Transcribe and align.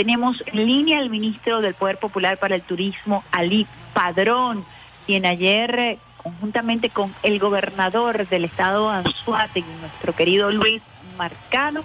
Tenemos 0.00 0.42
en 0.46 0.64
línea 0.64 0.98
al 0.98 1.10
ministro 1.10 1.60
del 1.60 1.74
Poder 1.74 1.98
Popular 1.98 2.38
para 2.38 2.54
el 2.54 2.62
Turismo, 2.62 3.22
Ali 3.32 3.66
Padrón, 3.92 4.64
quien 5.04 5.26
ayer, 5.26 5.78
eh, 5.78 5.98
conjuntamente 6.16 6.88
con 6.88 7.14
el 7.22 7.38
gobernador 7.38 8.26
del 8.26 8.46
estado 8.46 8.88
Anzuategui, 8.88 9.68
nuestro 9.82 10.14
querido 10.14 10.50
Luis 10.52 10.80
Marcano, 11.18 11.82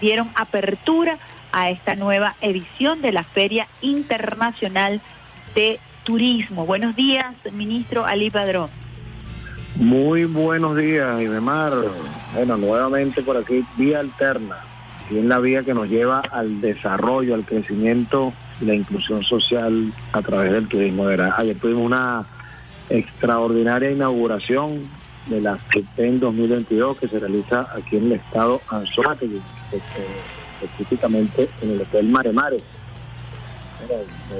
dieron 0.00 0.30
apertura 0.36 1.18
a 1.50 1.68
esta 1.68 1.96
nueva 1.96 2.36
edición 2.40 3.02
de 3.02 3.10
la 3.10 3.24
Feria 3.24 3.66
Internacional 3.80 5.00
de 5.56 5.80
Turismo. 6.04 6.66
Buenos 6.66 6.94
días, 6.94 7.34
ministro 7.52 8.06
Ali 8.06 8.30
Padrón. 8.30 8.70
Muy 9.74 10.24
buenos 10.24 10.76
días, 10.76 11.20
Idemar. 11.20 11.72
Bueno, 12.32 12.56
nuevamente 12.58 13.22
por 13.22 13.36
aquí, 13.36 13.64
vía 13.76 13.98
alterna, 13.98 14.58
y 15.10 15.18
es 15.18 15.24
la 15.24 15.38
vía 15.38 15.62
que 15.62 15.74
nos 15.74 15.88
lleva 15.88 16.20
al 16.20 16.60
desarrollo, 16.60 17.34
al 17.34 17.44
crecimiento 17.44 18.32
y 18.60 18.64
la 18.64 18.74
inclusión 18.74 19.22
social 19.22 19.92
a 20.12 20.22
través 20.22 20.52
del 20.52 20.68
turismo. 20.68 21.06
Ayer 21.06 21.56
tuvimos 21.58 21.84
una 21.84 22.26
extraordinaria 22.88 23.90
inauguración 23.90 24.82
de 25.26 25.40
la 25.40 25.58
CETEN 25.72 26.20
2022 26.20 26.98
que 26.98 27.08
se 27.08 27.18
realiza 27.18 27.68
aquí 27.74 27.96
en 27.96 28.06
el 28.06 28.12
estado 28.12 28.60
Anzoátegui, 28.68 29.40
este, 29.72 30.06
específicamente 30.62 31.48
en 31.62 31.72
el 31.72 31.82
Hotel 31.82 32.08
Mare 32.08 32.32
Mare. 32.32 32.58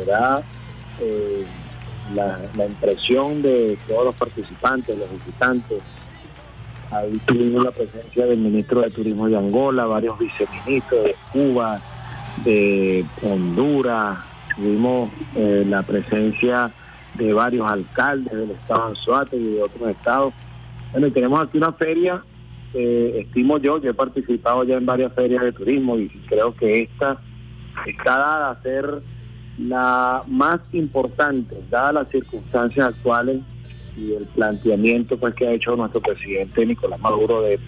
Era 0.03 0.43
eh, 1.01 1.45
la, 2.15 2.67
impresión 2.67 3.43
de 3.43 3.79
todos 3.89 4.07
los 4.07 4.15
participantes, 4.15 4.97
los 4.97 5.11
visitantes. 5.11 5.83
Ahí 6.91 7.21
tuvimos 7.27 7.65
la 7.65 7.73
presencia 7.73 8.27
del 8.27 8.39
ministro 8.39 8.81
de 8.81 8.91
Turismo 8.91 9.29
de 9.29 9.37
Angola, 9.37 9.87
varios 9.87 10.19
viceministros 10.19 11.05
de 11.05 11.17
Cuba, 11.33 11.81
de 12.45 13.05
Honduras, 13.23 14.19
tuvimos 14.55 15.11
eh, 15.35 15.65
la 15.69 15.83
presencia 15.83 16.73
de 17.15 17.33
varios 17.33 17.67
alcaldes 17.67 18.33
del 18.33 18.51
estado 18.53 18.93
de 19.31 19.37
y 19.37 19.55
de 19.55 19.63
otros 19.63 19.91
estados. 19.91 20.35
Bueno, 20.93 21.09
y 21.09 21.11
tenemos 21.11 21.41
aquí 21.41 21.59
una 21.59 21.73
feria, 21.73 22.23
eh, 22.73 23.25
estimo 23.27 23.59
yo, 23.59 23.81
yo 23.81 23.91
he 23.91 23.95
participado 23.95 24.65
ya 24.65 24.77
en 24.77 24.87
varias 24.87 25.13
ferias 25.13 25.43
de 25.43 25.53
turismo 25.53 25.99
y 25.99 26.09
creo 26.29 26.55
que 26.55 26.83
esta 26.83 27.19
está 27.87 28.17
dada 28.17 28.51
a 28.51 28.63
ser 28.63 29.03
la 29.59 30.23
más 30.29 30.61
importante, 30.73 31.57
dadas 31.71 31.95
las 31.95 32.09
circunstancias 32.09 32.95
actuales 32.95 33.41
y 33.97 34.13
el 34.13 34.27
planteamiento 34.27 35.17
pues 35.19 35.35
que 35.35 35.47
ha 35.47 35.53
hecho 35.53 35.77
nuestro 35.77 36.01
presidente 36.01 36.67
Nicolás 36.67 37.01
Maduro 37.01 37.43
de, 37.43 37.59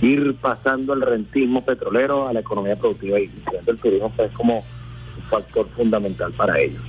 ir 0.00 0.34
pasando 0.40 0.94
el 0.94 1.00
rentismo 1.00 1.64
petrolero 1.64 2.26
a 2.26 2.32
la 2.32 2.40
economía 2.40 2.74
productiva 2.74 3.20
y 3.20 3.30
el 3.66 3.78
turismo 3.78 4.10
pues 4.16 4.32
como 4.32 4.58
un 4.58 5.22
factor 5.30 5.68
fundamental 5.76 6.32
para 6.32 6.58
ellos. 6.58 6.82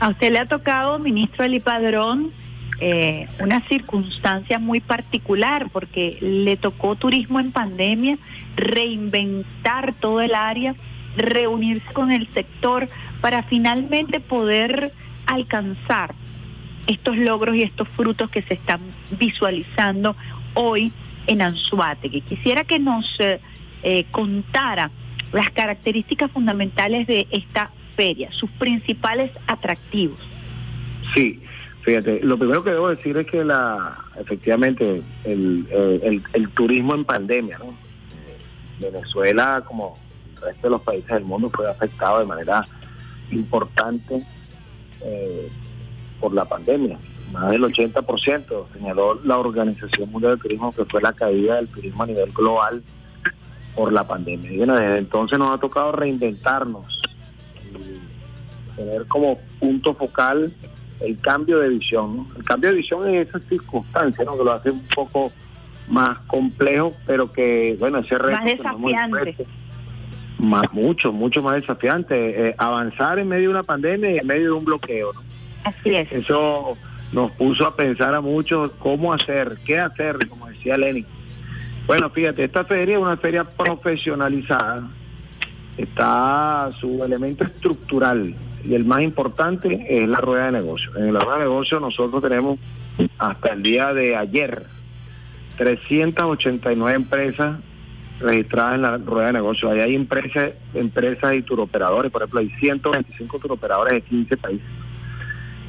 A 0.00 0.10
usted 0.10 0.32
le 0.32 0.40
ha 0.40 0.46
tocado, 0.46 0.98
ministro 0.98 1.44
Eli 1.44 1.60
Padrón, 1.60 2.32
eh, 2.80 3.28
una 3.40 3.60
circunstancia 3.68 4.58
muy 4.58 4.80
particular 4.80 5.68
porque 5.72 6.18
le 6.20 6.56
tocó 6.56 6.96
turismo 6.96 7.40
en 7.40 7.52
pandemia, 7.52 8.18
reinventar 8.56 9.94
todo 9.94 10.20
el 10.20 10.34
área, 10.34 10.74
reunirse 11.16 11.92
con 11.92 12.10
el 12.10 12.28
sector 12.32 12.88
para 13.20 13.42
finalmente 13.44 14.20
poder 14.20 14.92
alcanzar 15.26 16.14
estos 16.88 17.16
logros 17.16 17.54
y 17.54 17.62
estos 17.62 17.86
frutos 17.88 18.30
que 18.30 18.42
se 18.42 18.54
están 18.54 18.80
visualizando 19.18 20.16
hoy 20.54 20.90
en 21.28 21.42
Anzuategui. 21.42 22.22
Quisiera 22.22 22.64
que 22.64 22.78
nos 22.78 23.04
eh, 23.20 23.40
eh, 23.82 24.04
contara 24.10 24.90
las 25.32 25.50
características 25.50 26.30
fundamentales 26.32 27.06
de 27.06 27.28
esta 27.30 27.70
feria, 27.94 28.32
sus 28.32 28.50
principales 28.52 29.30
atractivos. 29.46 30.18
Sí, 31.14 31.40
fíjate, 31.82 32.20
lo 32.22 32.38
primero 32.38 32.64
que 32.64 32.70
debo 32.70 32.88
decir 32.88 33.18
es 33.18 33.26
que 33.26 33.44
la 33.44 33.98
efectivamente 34.18 35.02
el, 35.24 36.22
el, 36.32 36.48
turismo 36.50 36.94
en 36.94 37.04
pandemia, 37.04 37.58
¿no? 37.58 37.66
Eh, 37.66 38.90
Venezuela, 38.90 39.62
como 39.66 39.98
el 40.36 40.42
resto 40.42 40.68
de 40.68 40.70
los 40.70 40.82
países 40.82 41.10
del 41.10 41.24
mundo, 41.24 41.50
fue 41.50 41.70
afectado 41.70 42.20
de 42.20 42.24
manera 42.24 42.64
importante 43.30 44.22
eh, 45.02 45.48
por 46.20 46.32
la 46.34 46.44
pandemia. 46.44 46.98
Más 47.32 47.50
del 47.50 47.62
80% 47.62 48.66
señaló 48.72 49.20
la 49.24 49.38
Organización 49.38 50.10
Mundial 50.10 50.32
del 50.32 50.42
Turismo 50.42 50.74
que 50.74 50.84
fue 50.84 51.02
la 51.02 51.12
caída 51.12 51.56
del 51.56 51.68
turismo 51.68 52.02
a 52.02 52.06
nivel 52.06 52.32
global 52.32 52.82
por 53.74 53.92
la 53.92 54.06
pandemia. 54.06 54.50
Y 54.50 54.58
bueno, 54.58 54.76
desde 54.76 54.98
entonces 54.98 55.38
nos 55.38 55.54
ha 55.54 55.58
tocado 55.60 55.92
reinventarnos 55.92 57.00
y 57.70 58.76
tener 58.76 59.06
como 59.06 59.38
punto 59.60 59.94
focal 59.94 60.52
el 61.00 61.20
cambio 61.20 61.60
de 61.60 61.68
visión. 61.68 62.26
El 62.36 62.44
cambio 62.44 62.70
de 62.70 62.76
visión 62.76 63.06
en 63.08 63.16
esas 63.16 63.44
circunstancias, 63.44 64.26
¿no? 64.26 64.36
que 64.36 64.44
lo 64.44 64.52
hace 64.52 64.70
un 64.70 64.82
poco 64.94 65.30
más 65.88 66.18
complejo, 66.26 66.92
pero 67.06 67.32
que, 67.32 67.76
bueno, 67.78 67.98
ese 67.98 68.18
reto... 68.18 68.36
Más 68.36 68.44
desafiante. 68.44 69.46
más, 70.38 70.72
mucho, 70.72 71.12
mucho 71.12 71.42
más 71.42 71.56
desafiante. 71.56 72.48
Eh, 72.48 72.54
avanzar 72.58 73.18
en 73.18 73.28
medio 73.28 73.48
de 73.48 73.54
una 73.54 73.62
pandemia 73.62 74.10
y 74.10 74.18
en 74.18 74.26
medio 74.26 74.44
de 74.44 74.52
un 74.52 74.64
bloqueo. 74.64 75.12
¿no? 75.12 75.27
Así 75.64 75.94
es. 75.94 76.10
Eso 76.12 76.76
nos 77.12 77.30
puso 77.32 77.66
a 77.66 77.74
pensar 77.74 78.14
a 78.14 78.20
muchos 78.20 78.70
cómo 78.78 79.12
hacer, 79.12 79.58
qué 79.64 79.78
hacer, 79.78 80.28
como 80.28 80.48
decía 80.48 80.76
Lenny. 80.76 81.04
Bueno, 81.86 82.10
fíjate, 82.10 82.44
esta 82.44 82.64
feria 82.64 82.96
es 82.96 83.02
una 83.02 83.16
feria 83.16 83.44
profesionalizada. 83.44 84.88
Está 85.76 86.70
su 86.80 87.02
elemento 87.02 87.44
estructural 87.44 88.34
y 88.64 88.74
el 88.74 88.84
más 88.84 89.02
importante 89.02 89.86
es 89.88 90.08
la 90.08 90.18
rueda 90.18 90.46
de 90.46 90.52
negocio. 90.52 90.94
En 90.96 91.14
la 91.14 91.20
rueda 91.20 91.38
de 91.38 91.44
negocio 91.44 91.80
nosotros 91.80 92.22
tenemos 92.22 92.58
hasta 93.18 93.50
el 93.50 93.62
día 93.62 93.94
de 93.94 94.16
ayer 94.16 94.66
389 95.56 96.94
empresas 96.94 97.58
registradas 98.20 98.74
en 98.74 98.82
la 98.82 98.98
rueda 98.98 99.28
de 99.28 99.32
negocio. 99.34 99.70
Ahí 99.70 99.80
hay 99.80 99.94
empresas, 99.94 100.50
empresas 100.74 101.34
y 101.34 101.42
turoperadores, 101.42 102.10
por 102.10 102.22
ejemplo, 102.22 102.40
hay 102.40 102.50
125 102.60 103.38
turoperadores 103.38 103.94
de 103.94 104.00
15 104.02 104.36
países. 104.36 104.66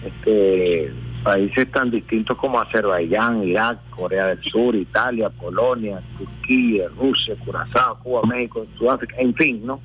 Este, 0.05 0.91
países 1.23 1.69
tan 1.71 1.91
distintos 1.91 2.37
como 2.37 2.59
Azerbaiyán, 2.59 3.43
Irak, 3.43 3.79
Corea 3.89 4.27
del 4.27 4.41
Sur, 4.43 4.75
Italia, 4.75 5.29
Polonia, 5.29 6.01
Turquía, 6.17 6.87
Rusia, 6.97 7.35
Curazao, 7.43 7.99
Cuba, 7.99 8.21
México, 8.23 8.65
Sudáfrica, 8.77 9.15
en 9.17 9.33
fin, 9.35 9.65
¿no? 9.65 9.81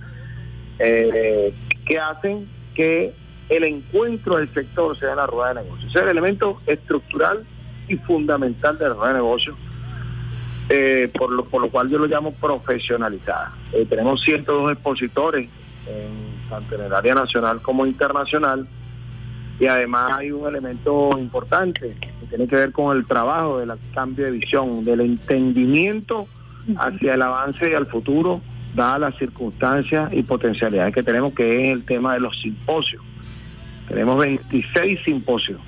Eh, 0.78 1.52
que 1.86 1.98
hacen 1.98 2.48
que 2.74 3.12
el 3.48 3.64
encuentro 3.64 4.36
del 4.36 4.48
sector 4.52 4.96
sea 4.98 5.14
la 5.14 5.26
rueda 5.26 5.54
de 5.54 5.62
negocio. 5.62 5.88
Ese 5.88 5.98
es 5.98 6.04
el 6.04 6.10
elemento 6.10 6.60
estructural 6.66 7.44
y 7.88 7.96
fundamental 7.96 8.78
de 8.78 8.88
la 8.88 8.94
rueda 8.94 9.08
de 9.08 9.14
negocio, 9.14 9.56
eh, 10.70 11.10
por, 11.16 11.30
lo, 11.30 11.44
por 11.44 11.60
lo 11.60 11.70
cual 11.70 11.90
yo 11.90 11.98
lo 11.98 12.06
llamo 12.06 12.32
profesionalizada. 12.32 13.52
Eh, 13.72 13.86
tenemos 13.88 14.22
102 14.22 14.72
expositores, 14.72 15.48
en, 15.86 16.48
tanto 16.48 16.74
en 16.76 16.82
el 16.82 16.94
área 16.94 17.14
nacional 17.14 17.60
como 17.60 17.86
internacional, 17.86 18.66
y 19.60 19.66
además 19.66 20.12
hay 20.18 20.32
un 20.32 20.46
elemento 20.48 21.10
importante 21.18 21.94
que 22.00 22.26
tiene 22.28 22.48
que 22.48 22.56
ver 22.56 22.72
con 22.72 22.96
el 22.96 23.06
trabajo 23.06 23.58
del 23.58 23.72
cambio 23.94 24.24
de 24.24 24.32
visión, 24.32 24.84
del 24.84 25.00
entendimiento 25.00 26.26
hacia 26.76 27.14
el 27.14 27.22
avance 27.22 27.70
y 27.70 27.74
al 27.74 27.86
futuro, 27.86 28.40
dadas 28.74 29.00
las 29.00 29.16
circunstancias 29.16 30.12
y 30.12 30.22
potencialidades 30.22 30.94
que 30.94 31.02
tenemos, 31.02 31.32
que 31.34 31.62
es 31.62 31.72
el 31.72 31.84
tema 31.84 32.14
de 32.14 32.20
los 32.20 32.40
simposios. 32.40 33.02
Tenemos 33.86 34.18
26 34.18 35.00
simposios 35.04 35.60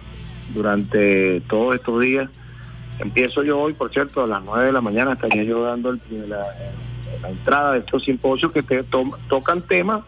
durante 0.52 1.40
todos 1.42 1.76
estos 1.76 2.00
días. 2.00 2.28
Empiezo 2.98 3.44
yo 3.44 3.60
hoy, 3.60 3.74
por 3.74 3.92
cierto, 3.92 4.24
a 4.24 4.26
las 4.26 4.42
9 4.42 4.64
de 4.64 4.72
la 4.72 4.80
mañana 4.80 5.12
estaría 5.12 5.44
yo 5.44 5.62
dando 5.62 5.92
la, 5.92 6.46
entrada 7.28 7.74
de 7.74 7.80
estos 7.80 8.04
simposios 8.04 8.50
que 8.52 8.62
tocan 9.28 9.62
temas 9.62 10.02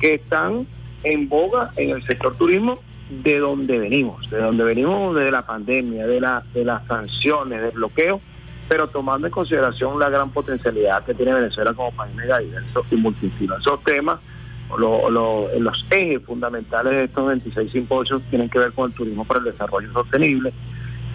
que 0.00 0.14
están 0.14 0.66
en 1.04 1.28
boga 1.28 1.70
en 1.76 1.90
el 1.90 2.02
sector 2.04 2.34
turismo 2.36 2.80
de 3.22 3.38
donde 3.38 3.78
venimos, 3.78 4.28
de 4.30 4.38
donde 4.38 4.64
venimos 4.64 5.14
desde 5.14 5.30
la 5.30 5.46
pandemia, 5.46 6.06
de, 6.06 6.20
la, 6.20 6.42
de 6.52 6.64
las 6.64 6.86
sanciones, 6.86 7.62
del 7.62 7.72
bloqueo, 7.72 8.20
pero 8.68 8.88
tomando 8.88 9.26
en 9.26 9.32
consideración 9.32 9.98
la 9.98 10.08
gran 10.08 10.30
potencialidad 10.30 11.04
que 11.04 11.14
tiene 11.14 11.34
Venezuela 11.34 11.74
como 11.74 11.92
país 11.92 12.14
mega 12.14 12.38
diverso 12.38 12.84
y 12.90 12.96
multidisciplinario. 12.96 13.60
Esos 13.60 13.84
temas, 13.84 14.20
los 14.78 15.86
ejes 15.90 16.22
fundamentales 16.22 16.92
de 16.92 17.04
estos 17.04 17.26
26 17.26 17.72
simposios 17.72 18.22
tienen 18.30 18.48
que 18.48 18.58
ver 18.58 18.72
con 18.72 18.90
el 18.90 18.96
turismo 18.96 19.24
para 19.24 19.40
el 19.40 19.46
desarrollo 19.46 19.92
sostenible, 19.92 20.52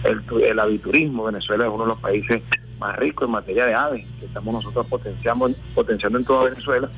el, 0.04 0.22
el 0.42 0.58
aviturismo. 0.58 1.24
Venezuela 1.24 1.64
es 1.64 1.70
uno 1.70 1.84
de 1.84 1.88
los 1.90 1.98
países 1.98 2.42
más 2.78 2.96
ricos 2.96 3.26
en 3.26 3.32
materia 3.32 3.66
de 3.66 3.74
aves, 3.74 4.06
que 4.18 4.26
estamos 4.26 4.54
nosotros 4.54 4.86
potenciando, 4.86 5.50
potenciando 5.74 6.18
en 6.18 6.24
toda 6.24 6.44
Venezuela. 6.44 6.88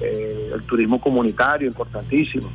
Eh, 0.00 0.50
el 0.54 0.62
turismo 0.62 0.98
comunitario, 0.98 1.68
importantísimo 1.68 2.50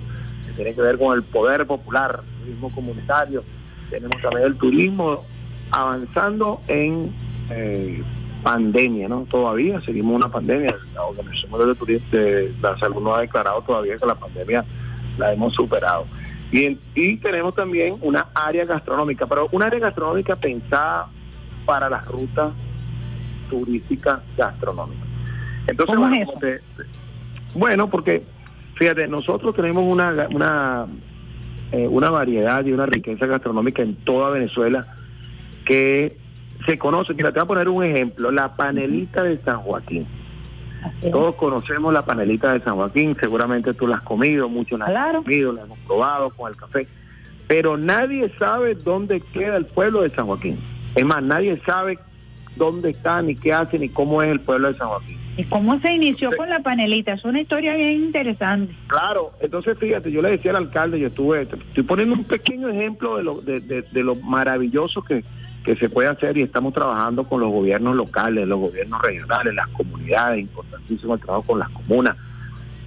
tiene 0.55 0.73
que 0.73 0.81
ver 0.81 0.97
con 0.97 1.15
el 1.15 1.23
poder 1.23 1.65
popular, 1.65 2.21
turismo 2.41 2.71
comunitario. 2.71 3.43
Tenemos 3.89 4.21
también 4.21 4.47
el 4.47 4.55
turismo 4.57 5.23
avanzando 5.71 6.61
en, 6.67 7.11
eh, 7.49 8.03
pandemia, 8.45 9.09
¿no? 9.09 9.25
Todavía 9.29 9.81
seguimos 9.81 10.15
una 10.15 10.29
pandemia. 10.29 10.75
La 10.93 11.03
Organización 11.03 11.49
Mundial 11.49 11.75
de, 12.11 12.17
de 12.17 12.53
la 12.61 12.77
Salud 12.77 13.01
no 13.01 13.15
ha 13.15 13.21
declarado 13.21 13.59
todavía 13.63 13.97
que 13.97 14.05
la 14.05 14.13
pandemia 14.13 14.63
la 15.17 15.33
hemos 15.33 15.55
superado. 15.55 16.05
Y, 16.51 16.77
y 16.93 17.17
tenemos 17.17 17.55
también 17.55 17.95
una 18.01 18.27
área 18.35 18.63
gastronómica, 18.65 19.25
pero 19.25 19.47
una 19.51 19.65
área 19.65 19.79
gastronómica 19.79 20.35
pensada 20.35 21.07
para 21.65 21.89
las 21.89 22.05
rutas 22.05 22.53
turísticas 23.49 24.19
gastronómicas. 24.37 25.07
Entonces, 25.65 25.97
bueno, 25.97 26.27
bueno, 27.55 27.89
porque 27.89 28.23
fíjate, 28.75 29.07
nosotros 29.07 29.55
tenemos 29.55 29.83
una, 29.85 30.27
una, 30.31 30.85
eh, 31.71 31.87
una 31.87 32.09
variedad 32.09 32.63
y 32.65 32.71
una 32.71 32.85
riqueza 32.85 33.25
gastronómica 33.25 33.81
en 33.81 33.95
toda 33.95 34.29
Venezuela 34.29 34.85
que 35.65 36.17
se 36.65 36.77
conoce. 36.77 37.13
Mira, 37.13 37.31
te 37.31 37.39
voy 37.39 37.45
a 37.45 37.47
poner 37.47 37.69
un 37.69 37.83
ejemplo, 37.83 38.31
la 38.31 38.55
panelita 38.55 39.23
de 39.23 39.37
San 39.39 39.59
Joaquín. 39.59 40.05
Todos 41.11 41.35
conocemos 41.35 41.91
la 41.91 42.05
panelita 42.05 42.53
de 42.53 42.59
San 42.61 42.75
Joaquín, 42.75 43.17
seguramente 43.19 43.73
tú 43.73 43.87
la 43.87 43.97
has 43.97 44.01
comido, 44.03 44.47
muchos 44.47 44.77
la 44.77 44.85
han 44.85 45.23
comido, 45.23 45.51
la 45.51 45.63
hemos 45.63 45.79
probado 45.79 46.29
con 46.29 46.51
el 46.51 46.55
café, 46.55 46.87
pero 47.47 47.75
nadie 47.75 48.31
sabe 48.37 48.75
dónde 48.75 49.19
queda 49.19 49.57
el 49.57 49.65
pueblo 49.65 50.01
de 50.01 50.11
San 50.11 50.27
Joaquín. 50.27 50.59
Es 50.93 51.03
más, 51.03 51.23
nadie 51.23 51.59
sabe 51.65 51.97
dónde 52.55 52.91
está, 52.91 53.21
ni 53.21 53.35
qué 53.35 53.51
hace, 53.51 53.79
ni 53.79 53.89
cómo 53.89 54.21
es 54.21 54.29
el 54.29 54.39
pueblo 54.39 54.71
de 54.71 54.77
San 54.77 54.89
Joaquín. 54.89 55.17
¿Y 55.37 55.43
cómo 55.45 55.79
se 55.81 55.91
inició 55.91 56.35
con 56.37 56.49
la 56.49 56.61
panelita? 56.61 57.13
Es 57.13 57.25
una 57.25 57.41
historia 57.41 57.75
bien 57.75 58.05
interesante. 58.05 58.73
Claro, 58.87 59.31
entonces 59.41 59.77
fíjate, 59.77 60.09
yo 60.09 60.21
le 60.21 60.31
decía 60.31 60.51
al 60.51 60.57
alcalde, 60.57 60.99
yo 60.99 61.07
estuve, 61.07 61.41
estoy 61.41 61.83
poniendo 61.83 62.15
un 62.15 62.23
pequeño 62.23 62.69
ejemplo 62.69 63.17
de 63.17 63.23
lo, 63.23 63.41
de, 63.41 63.59
de, 63.59 64.03
lo 64.03 64.15
maravilloso 64.15 65.01
que, 65.01 65.25
que 65.65 65.75
se 65.75 65.89
puede 65.89 66.07
hacer 66.07 66.37
y 66.37 66.43
estamos 66.43 66.73
trabajando 66.73 67.25
con 67.25 67.41
los 67.41 67.51
gobiernos 67.51 67.97
locales, 67.97 68.47
los 68.47 68.59
gobiernos 68.59 69.01
regionales, 69.01 69.53
las 69.53 69.67
comunidades, 69.67 70.39
importantísimo 70.39 71.15
el 71.15 71.19
trabajo 71.19 71.43
con 71.43 71.59
las 71.59 71.69
comunas. 71.69 72.15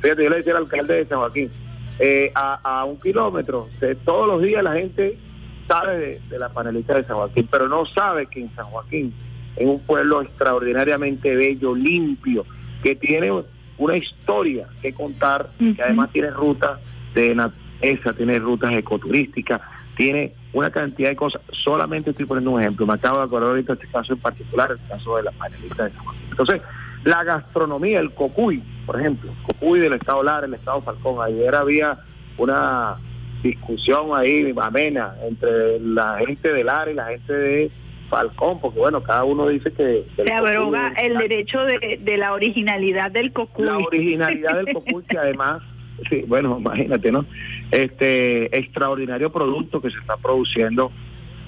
Fíjate, 0.00 0.24
yo 0.24 0.30
le 0.30 0.36
decía 0.36 0.52
al 0.52 0.62
alcalde 0.62 0.94
de 0.94 1.04
San 1.04 1.18
Joaquín, 1.18 1.50
eh, 1.98 2.32
a, 2.34 2.84
un 2.86 2.98
kilómetro, 2.98 3.68
todos 4.04 4.26
los 4.26 4.40
días 4.40 4.62
la 4.62 4.72
gente 4.72 5.18
sabe 5.66 5.98
de, 5.98 6.20
de, 6.30 6.38
la 6.38 6.48
panelita 6.48 6.94
de 6.94 7.04
San 7.04 7.16
Joaquín, 7.16 7.46
pero 7.50 7.68
no 7.68 7.84
sabe 7.84 8.26
que 8.26 8.40
en 8.40 8.54
San 8.54 8.66
Joaquín 8.66 9.12
en 9.56 9.68
un 9.68 9.80
pueblo 9.80 10.22
extraordinariamente 10.22 11.34
bello, 11.34 11.74
limpio, 11.74 12.44
que 12.82 12.94
tiene 12.94 13.30
una 13.76 13.96
historia 13.96 14.66
que 14.82 14.92
contar, 14.92 15.50
que 15.58 15.82
además 15.82 16.10
tiene 16.12 16.30
rutas 16.30 16.78
de 17.14 17.34
naturaleza, 17.34 18.12
tiene 18.12 18.38
rutas 18.38 18.72
ecoturísticas, 18.74 19.60
tiene 19.96 20.32
una 20.52 20.70
cantidad 20.70 21.10
de 21.10 21.16
cosas. 21.16 21.42
Solamente 21.52 22.10
estoy 22.10 22.26
poniendo 22.26 22.52
un 22.52 22.60
ejemplo. 22.60 22.86
Me 22.86 22.94
acabo 22.94 23.18
de 23.18 23.24
acordar 23.24 23.50
ahorita 23.50 23.72
este 23.74 23.88
caso 23.88 24.12
en 24.12 24.20
particular, 24.20 24.70
el 24.70 24.88
caso 24.88 25.16
de 25.16 25.24
la 25.24 25.32
panelita 25.32 25.84
de 25.84 25.92
San 25.92 26.04
Juan. 26.04 26.16
Entonces, 26.30 26.62
la 27.04 27.24
gastronomía, 27.24 28.00
el 28.00 28.12
cocuy, 28.12 28.62
por 28.86 29.00
ejemplo, 29.00 29.30
cocuy 29.46 29.80
del 29.80 29.94
estado 29.94 30.22
Lara, 30.22 30.46
el 30.46 30.54
estado 30.54 30.82
Falcón. 30.82 31.22
Ayer 31.24 31.54
había 31.54 31.98
una 32.36 32.96
discusión 33.42 34.08
ahí 34.14 34.52
amena 34.60 35.14
entre 35.22 35.78
la 35.80 36.18
gente 36.18 36.52
de 36.52 36.64
Lara 36.64 36.90
y 36.90 36.94
la 36.94 37.06
gente 37.06 37.32
de 37.32 37.70
Falcón, 38.08 38.60
porque 38.60 38.78
bueno, 38.78 39.02
cada 39.02 39.25
uno 39.25 39.49
dice 39.49 39.72
que... 39.72 40.05
Se 40.16 40.32
abroga 40.32 40.93
el 41.00 41.19
derecho 41.19 41.60
de, 41.64 42.16
la 42.16 42.32
originalidad 42.32 43.10
del 43.10 43.32
cocuy. 43.32 43.64
La 43.64 43.76
originalidad 43.76 44.56
del 44.56 44.75
cocuy, 44.75 45.02
que 45.08 45.19
además, 45.19 45.62
sí, 46.08 46.25
bueno, 46.26 46.56
imagínate, 46.58 47.12
¿no? 47.12 47.26
Este 47.70 48.56
extraordinario 48.56 49.31
producto 49.31 49.81
que 49.81 49.90
se 49.90 49.99
está 49.99 50.16
produciendo 50.16 50.90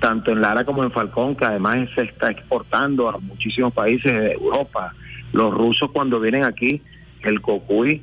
tanto 0.01 0.33
en 0.33 0.41
Lara 0.41 0.65
como 0.65 0.83
en 0.83 0.91
Falcón, 0.91 1.37
que 1.37 1.45
además 1.45 1.89
se 1.95 2.03
está 2.03 2.31
exportando 2.31 3.09
a 3.09 3.19
muchísimos 3.19 3.73
países 3.73 4.13
de 4.13 4.33
Europa. 4.33 4.95
Los 5.33 5.53
rusos 5.55 5.91
cuando 5.93 6.19
vienen 6.19 6.45
aquí, 6.45 6.83
el 7.23 7.41
cocuy, 7.41 8.03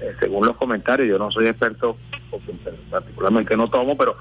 eh, 0.00 0.12
según 0.20 0.46
los 0.46 0.56
comentarios, 0.56 1.08
yo 1.08 1.18
no 1.18 1.30
soy 1.30 1.46
experto, 1.46 1.96
porque 2.30 2.52
particularmente 2.90 3.56
no 3.56 3.68
tomo, 3.68 3.96
pero 3.96 4.16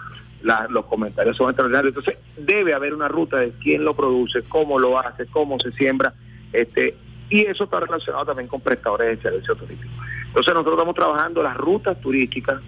los 0.70 0.86
comentarios 0.86 1.38
son 1.38 1.50
extraordinarios. 1.50 1.96
Entonces, 1.96 2.18
debe 2.38 2.74
haber 2.74 2.94
una 2.94 3.08
ruta 3.08 3.38
de 3.38 3.52
quién 3.62 3.84
lo 3.84 3.96
produce, 3.96 4.44
cómo 4.44 4.80
lo 4.80 5.00
hace, 5.00 5.26
cómo 5.28 5.60
se 5.60 5.72
siembra, 5.74 6.14
este 6.54 6.96
y 7.28 7.42
eso 7.42 7.64
está 7.64 7.80
relacionado 7.80 8.26
también 8.26 8.48
con 8.48 8.62
prestadores 8.62 9.18
de 9.18 9.30
servicios 9.30 9.58
turísticos. 9.58 9.96
Entonces, 10.28 10.54
nosotros 10.54 10.76
estamos 10.76 10.96
trabajando 10.96 11.42
las 11.42 11.58
rutas 11.58 12.00
turísticas 12.00 12.62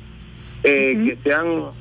eh, 0.63 1.03
que 1.05 1.29
sean 1.29 1.71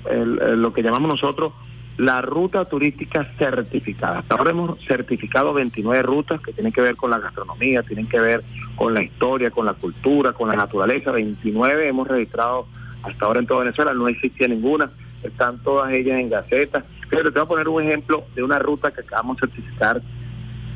lo 0.61 0.73
que 0.75 0.83
llamamos 0.83 1.09
nosotros 1.09 1.53
la 1.97 2.21
ruta 2.21 2.67
turística 2.67 3.25
certificada. 3.39 4.19
Hasta 4.19 4.35
ahora 4.35 4.51
hemos 4.51 4.79
certificado 4.85 5.55
29 5.55 6.03
rutas 6.03 6.41
que 6.43 6.53
tienen 6.53 6.73
que 6.73 6.83
ver 6.83 6.97
con 6.97 7.11
la 7.11 7.19
gastronomía, 7.19 7.83
tienen 7.83 8.07
que 8.07 8.21
ver 8.21 8.45
con 8.75 8.93
la 8.93 9.03
historia, 9.03 9.51
con 9.51 9.65
la 9.65 9.75
cultura, 9.75 10.33
con 10.33 10.49
la 10.49 10.57
naturaleza. 10.57 11.11
29 11.11 11.89
hemos 11.89 12.07
registrado 12.07 12.67
hasta 13.03 13.25
ahora 13.25 13.41
en 13.41 13.47
toda 13.47 13.61
Venezuela, 13.61 13.95
no 13.95 14.09
existía 14.09 14.49
ninguna 14.49 14.91
están 15.27 15.63
todas 15.63 15.93
ellas 15.93 16.21
en 16.21 16.31
Gaceta. 16.31 16.85
Pero 17.11 17.33
te 17.33 17.39
voy 17.39 17.43
a 17.45 17.49
poner 17.49 17.69
un 17.69 17.83
ejemplo 17.83 18.25
de 18.35 18.43
una 18.43 18.59
ruta 18.59 18.91
que 18.91 19.01
acabamos 19.01 19.37
de 19.37 19.47
certificar 19.47 20.03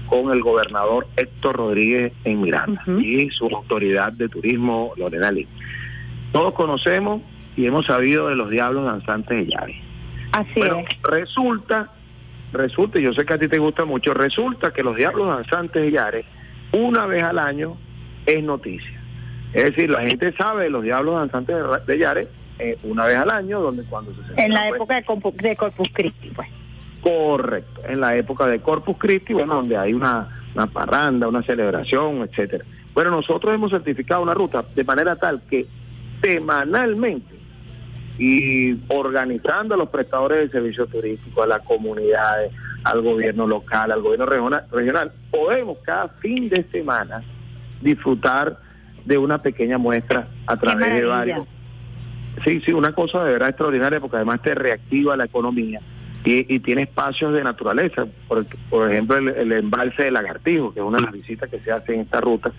con 0.07 0.33
el 0.33 0.43
gobernador 0.43 1.07
Héctor 1.17 1.57
Rodríguez 1.57 2.13
en 2.25 2.41
Miranda 2.41 2.83
y 3.01 3.31
su 3.31 3.47
autoridad 3.47 4.13
de 4.13 4.29
turismo, 4.29 4.93
Lorena 4.97 5.31
Lee. 5.31 5.47
Todos 6.33 6.55
conocemos 6.55 7.23
y 7.57 7.67
hemos 7.67 7.87
sabido 7.87 8.29
de 8.29 8.37
los 8.37 8.51
diablos 8.51 8.85
danzantes 8.85 9.37
de 9.37 9.47
llave. 9.47 9.81
Así 10.33 10.61
es. 10.61 11.03
Resulta, 11.03 11.91
resulta, 12.53 13.01
yo 13.01 13.13
sé 13.13 13.25
que 13.25 13.35
a 13.35 13.39
ti 13.39 13.49
te 13.49 13.59
gusta 13.59 13.85
mucho, 13.85 14.15
resulta 14.15 14.73
que 14.73 14.83
los 14.83 14.97
diablos 14.97 15.29
danzantes 15.29 15.83
de 15.83 15.93
Yare, 15.93 16.25
una 16.73 17.07
vez 17.07 17.23
al 17.25 17.39
año, 17.39 17.77
es 18.27 18.43
noticia. 18.43 19.01
Es 19.53 19.65
decir, 19.65 19.91
la 19.91 20.03
gente 20.03 20.33
sabe 20.33 20.65
de 20.65 20.71
los 20.71 20.83
diablos 20.83 21.17
danzantes 21.17 21.57
de 21.87 21.99
Yare 21.99 22.29
eh, 22.61 22.79
una 22.85 23.07
vez 23.07 23.17
al 23.17 23.31
año, 23.31 23.61
donde 23.61 23.83
cuando 23.85 24.13
se 24.13 24.43
En 24.43 24.53
la 24.53 24.69
época 24.69 24.97
de, 24.97 25.05
Corpus 25.05 25.35
Christi, 25.93 26.31
pues. 26.35 26.49
Correcto, 27.01 27.81
en 27.89 28.01
la 28.01 28.17
época 28.17 28.47
de 28.47 28.61
Corpus 28.61 28.97
Christi, 28.99 29.33
bueno, 29.33 29.55
donde 29.55 29.77
hay 29.77 29.95
una, 29.95 30.29
una 30.55 30.67
parranda, 30.67 31.29
una 31.29 31.43
celebración, 31.43 32.23
etcétera. 32.23 32.65
Bueno, 32.93 33.11
nosotros 33.11 33.55
hemos 33.55 33.71
certificado 33.71 34.23
una 34.23 34.35
ruta 34.35 34.65
de 34.75 34.85
manera 34.85 35.17
tal 35.17 35.41
que 35.49 35.67
semanalmente 36.23 37.35
y 38.19 38.79
organizando 38.89 39.75
a 39.75 39.79
los 39.79 39.89
prestadores 39.89 40.41
de 40.41 40.49
servicios 40.51 40.91
turísticos, 40.91 41.43
a 41.43 41.47
las 41.47 41.63
comunidades, 41.63 42.53
al 42.85 43.01
gobierno 43.01 43.47
local, 43.47 43.91
al 43.93 44.03
gobierno 44.03 44.27
regional, 44.27 44.65
regional, 44.71 45.13
podemos 45.31 45.79
cada 45.79 46.09
fin 46.21 46.51
de 46.51 46.65
semana 46.71 47.23
disfrutar 47.81 48.59
de 49.07 49.17
una 49.17 49.41
pequeña 49.41 49.79
muestra 49.79 50.29
a 50.47 50.57
través 50.59 50.93
de 50.93 51.05
varios 51.05 51.47
Sí, 52.45 52.61
sí, 52.65 52.73
una 52.73 52.93
cosa 52.93 53.25
de 53.25 53.33
verdad 53.33 53.51
extraordinaria 53.51 54.01
porque 54.01 54.17
además 54.17 54.41
te 54.43 54.55
reactiva 54.55 55.17
la 55.17 55.25
economía 55.25 55.81
y, 56.25 56.59
tiene 56.61 56.83
espacios 56.83 57.33
de 57.33 57.43
naturaleza, 57.43 58.07
por, 58.29 58.45
por 58.69 58.91
ejemplo 58.91 59.17
el, 59.17 59.53
embalse 59.53 60.05
de 60.05 60.11
Lagartijo, 60.11 60.73
que 60.73 60.81
es 60.81 60.87
una 60.87 60.99
de 60.99 61.05
las 61.05 61.13
visitas 61.13 61.49
que 61.49 61.61
se 61.61 61.73
hace 61.73 61.95
en 61.95 62.01
esta 62.01 62.21
ruta. 62.21 62.53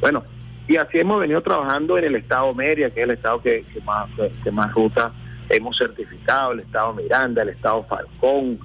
Bueno, 0.00 0.24
y 0.66 0.76
así 0.76 0.98
hemos 0.98 1.20
venido 1.20 1.40
trabajando 1.40 1.96
en 1.98 2.04
el 2.04 2.16
estado 2.16 2.52
Meria, 2.54 2.90
que 2.90 3.00
es 3.00 3.04
el 3.04 3.12
estado 3.12 3.40
que, 3.40 3.64
más 3.84 4.08
que 4.42 4.50
más 4.50 4.72
rutas 4.72 5.12
hemos 5.48 5.76
certificado, 5.76 6.52
el 6.52 6.60
estado 6.60 6.94
Miranda, 6.94 7.42
el 7.42 7.50
estado 7.50 7.84
Falcón, 7.84 8.58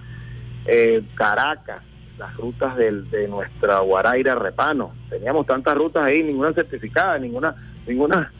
eh, 0.65 1.03
Caracas, 1.15 1.81
las 2.17 2.35
rutas 2.35 2.75
del, 2.75 3.09
de 3.09 3.27
nuestra 3.27 3.79
Guaraira 3.79 4.35
Repano. 4.35 4.93
Teníamos 5.09 5.45
tantas 5.45 5.75
rutas 5.75 6.05
ahí, 6.05 6.23
ninguna 6.23 6.53
certificada, 6.53 7.17
ninguna 7.17 7.55
ninguna 7.85 8.31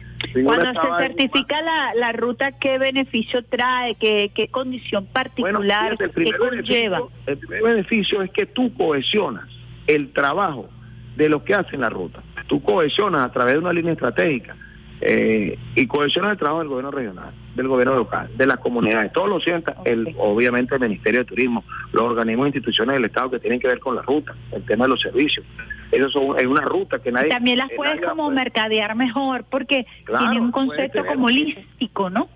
cuando 0.43 0.81
se 0.81 1.03
certifica 1.03 1.61
la, 1.61 1.93
la 1.95 2.11
ruta, 2.11 2.51
¿qué 2.53 2.77
beneficio 2.77 3.43
trae? 3.45 3.95
¿Qué, 3.95 4.31
qué 4.33 4.47
condición 4.49 5.05
particular? 5.07 5.97
el 5.99 6.11
¿Qué 6.11 6.31
conlleva? 6.33 7.01
el 7.25 7.38
primer 7.38 7.63
beneficio 7.63 8.21
es 8.21 8.31
que 8.31 8.45
tú 8.45 8.73
cohesionas 8.73 9.45
el 9.88 10.11
trabajo 10.13 10.69
de 11.15 11.29
los 11.29 11.43
que 11.43 11.53
hacen 11.53 11.81
la 11.81 11.89
ruta. 11.89 12.21
Tú 12.47 12.61
cohesionas 12.61 13.25
a 13.25 13.31
través 13.31 13.53
de 13.53 13.59
una 13.59 13.73
línea 13.73 13.93
estratégica 13.93 14.55
eh, 15.01 15.57
y 15.75 15.88
cohesionas 15.88 16.33
el 16.33 16.38
trabajo 16.38 16.59
del 16.59 16.69
gobierno 16.69 16.91
regional, 16.91 17.33
del 17.61 17.67
gobierno 17.69 17.95
local, 17.95 18.29
de 18.35 18.47
las 18.47 18.57
comunidades. 18.59 19.11
Todos 19.13 19.29
lo 19.29 19.39
sientan, 19.39 19.75
el, 19.85 20.15
obviamente 20.17 20.75
el 20.75 20.81
Ministerio 20.81 21.19
de 21.19 21.25
Turismo, 21.25 21.63
los 21.91 22.03
organismos 22.03 22.45
e 22.45 22.49
instituciones 22.49 22.95
del 22.95 23.05
Estado 23.05 23.31
que 23.31 23.39
tienen 23.39 23.59
que 23.59 23.67
ver 23.67 23.79
con 23.79 23.95
la 23.95 24.01
ruta, 24.01 24.33
el 24.51 24.63
tema 24.65 24.85
de 24.85 24.89
los 24.89 25.01
servicios. 25.01 25.45
Eso 25.91 26.37
es 26.37 26.45
una 26.45 26.61
ruta 26.61 26.99
que 26.99 27.11
nadie... 27.11 27.29
También 27.29 27.57
las 27.57 27.69
puedes 27.75 28.01
como 28.01 28.29
mercadear 28.31 28.95
mejor 28.95 29.43
porque 29.49 29.85
tiene 30.05 30.39
un 30.39 30.51
concepto 30.51 31.05
como 31.05 31.27
holístico, 31.27 32.09
¿no? 32.09 32.29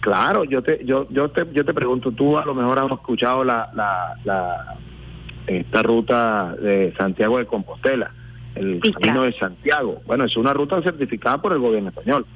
claro, 0.00 0.44
yo 0.44 0.62
te, 0.62 0.82
yo, 0.84 1.06
yo 1.10 1.28
te, 1.30 1.46
yo 1.52 1.62
te 1.62 1.74
pregunto, 1.74 2.10
tú 2.10 2.38
a 2.38 2.44
lo 2.46 2.54
mejor 2.54 2.78
has 2.78 2.90
escuchado 2.90 3.44
la, 3.44 3.68
la, 3.74 4.14
la 4.24 4.78
esta 5.46 5.82
ruta 5.82 6.54
de 6.56 6.94
Santiago 6.96 7.38
de 7.38 7.46
Compostela, 7.46 8.10
el 8.54 8.80
camino 8.80 9.22
de 9.22 9.32
Santiago. 9.32 10.02
Bueno, 10.06 10.24
es 10.24 10.36
una 10.36 10.52
ruta 10.52 10.82
certificada 10.82 11.40
por 11.40 11.52
el 11.52 11.58
gobierno 11.58 11.90
español. 11.90 12.26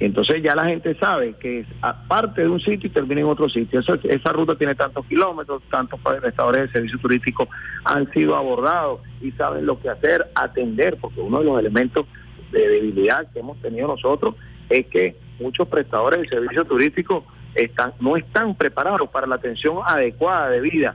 Entonces 0.00 0.42
ya 0.42 0.54
la 0.54 0.64
gente 0.64 0.94
sabe 0.94 1.34
que 1.40 1.60
es 1.60 1.66
aparte 1.82 2.42
de 2.42 2.48
un 2.48 2.60
sitio 2.60 2.88
y 2.88 2.92
termina 2.92 3.20
en 3.20 3.26
otro 3.26 3.48
sitio. 3.48 3.80
Esa, 3.80 4.32
ruta 4.32 4.54
tiene 4.54 4.74
tantos 4.74 5.04
kilómetros, 5.06 5.62
tantos 5.70 6.00
restauradores 6.04 6.68
de 6.68 6.72
servicio 6.72 6.98
turístico 6.98 7.48
han 7.84 8.10
sido 8.12 8.36
abordados 8.36 9.00
y 9.20 9.32
saben 9.32 9.66
lo 9.66 9.80
que 9.80 9.88
hacer, 9.88 10.26
atender, 10.34 10.98
porque 11.00 11.20
uno 11.20 11.40
de 11.40 11.46
los 11.46 11.58
elementos 11.58 12.06
de 12.52 12.68
debilidad 12.68 13.30
que 13.32 13.40
hemos 13.40 13.60
tenido 13.60 13.88
nosotros 13.88 14.36
es 14.70 14.86
que 14.86 15.16
muchos 15.40 15.66
prestadores 15.66 16.22
de 16.22 16.28
servicio 16.28 16.64
turístico 16.64 17.24
están, 17.54 17.92
no 18.00 18.16
están 18.16 18.54
preparados 18.54 19.08
para 19.10 19.26
la 19.26 19.34
atención 19.34 19.78
adecuada 19.84 20.50
de 20.50 20.60
vida 20.60 20.94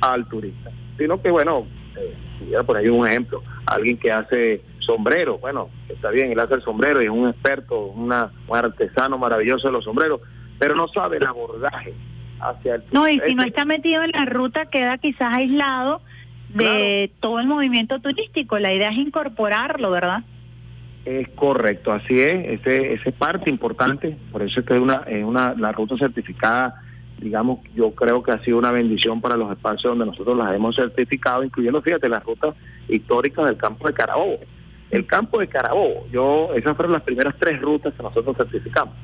al 0.00 0.26
turista, 0.28 0.70
sino 0.96 1.20
que 1.20 1.30
bueno, 1.30 1.66
eh, 1.96 2.56
por 2.64 2.76
ahí 2.76 2.88
un 2.88 3.06
ejemplo, 3.06 3.42
alguien 3.66 3.98
que 3.98 4.10
hace 4.10 4.62
sombrero, 4.86 5.38
bueno, 5.38 5.68
está 5.88 6.10
bien, 6.10 6.32
él 6.32 6.40
hace 6.40 6.54
el 6.54 6.62
sombrero 6.62 7.02
y 7.02 7.06
es 7.06 7.10
un 7.10 7.28
experto, 7.28 7.86
una, 7.86 8.30
un 8.48 8.56
artesano 8.56 9.18
maravilloso 9.18 9.68
de 9.68 9.72
los 9.72 9.84
sombreros, 9.84 10.20
pero 10.58 10.74
no 10.74 10.88
sabe 10.88 11.18
el 11.18 11.26
abordaje 11.26 11.92
hacia 12.40 12.76
el 12.76 12.84
No, 12.92 13.08
y 13.08 13.20
si 13.26 13.34
no 13.34 13.42
está 13.42 13.64
metido 13.64 14.02
en 14.02 14.12
la 14.12 14.24
ruta, 14.24 14.66
queda 14.66 14.96
quizás 14.98 15.34
aislado 15.34 16.00
de 16.50 17.10
todo 17.20 17.40
el 17.40 17.46
movimiento 17.46 18.00
turístico. 18.00 18.58
La 18.58 18.72
idea 18.72 18.90
es 18.90 18.96
incorporarlo, 18.96 19.90
¿verdad? 19.90 20.22
Es 21.04 21.28
correcto, 21.30 21.92
así 21.92 22.20
es, 22.20 22.60
ese, 22.60 22.94
ese 22.94 23.10
es 23.10 23.14
parte 23.14 23.50
importante, 23.50 24.16
por 24.32 24.42
eso 24.42 24.60
es 24.60 24.66
que 24.66 24.74
es 24.74 24.80
una, 24.80 25.02
es 25.06 25.24
una, 25.24 25.54
la 25.54 25.70
ruta 25.72 25.96
certificada 25.96 26.80
digamos, 27.18 27.60
yo 27.74 27.92
creo 27.92 28.22
que 28.22 28.32
ha 28.32 28.42
sido 28.42 28.58
una 28.58 28.70
bendición 28.70 29.20
para 29.20 29.36
los 29.36 29.50
espacios 29.50 29.96
donde 29.96 30.06
nosotros 30.06 30.36
las 30.36 30.54
hemos 30.54 30.76
certificado, 30.76 31.42
incluyendo, 31.42 31.80
fíjate, 31.80 32.08
las 32.08 32.22
rutas 32.22 32.54
históricas 32.88 33.46
del 33.46 33.56
campo 33.56 33.86
de 33.86 33.94
Carabobo. 33.94 34.38
El 34.90 35.06
campo 35.06 35.40
de 35.40 35.48
Carabobo, 35.48 36.06
yo, 36.10 36.50
esas 36.54 36.76
fueron 36.76 36.92
las 36.92 37.02
primeras 37.02 37.34
tres 37.38 37.60
rutas 37.60 37.92
que 37.94 38.02
nosotros 38.02 38.36
certificamos. 38.36 38.94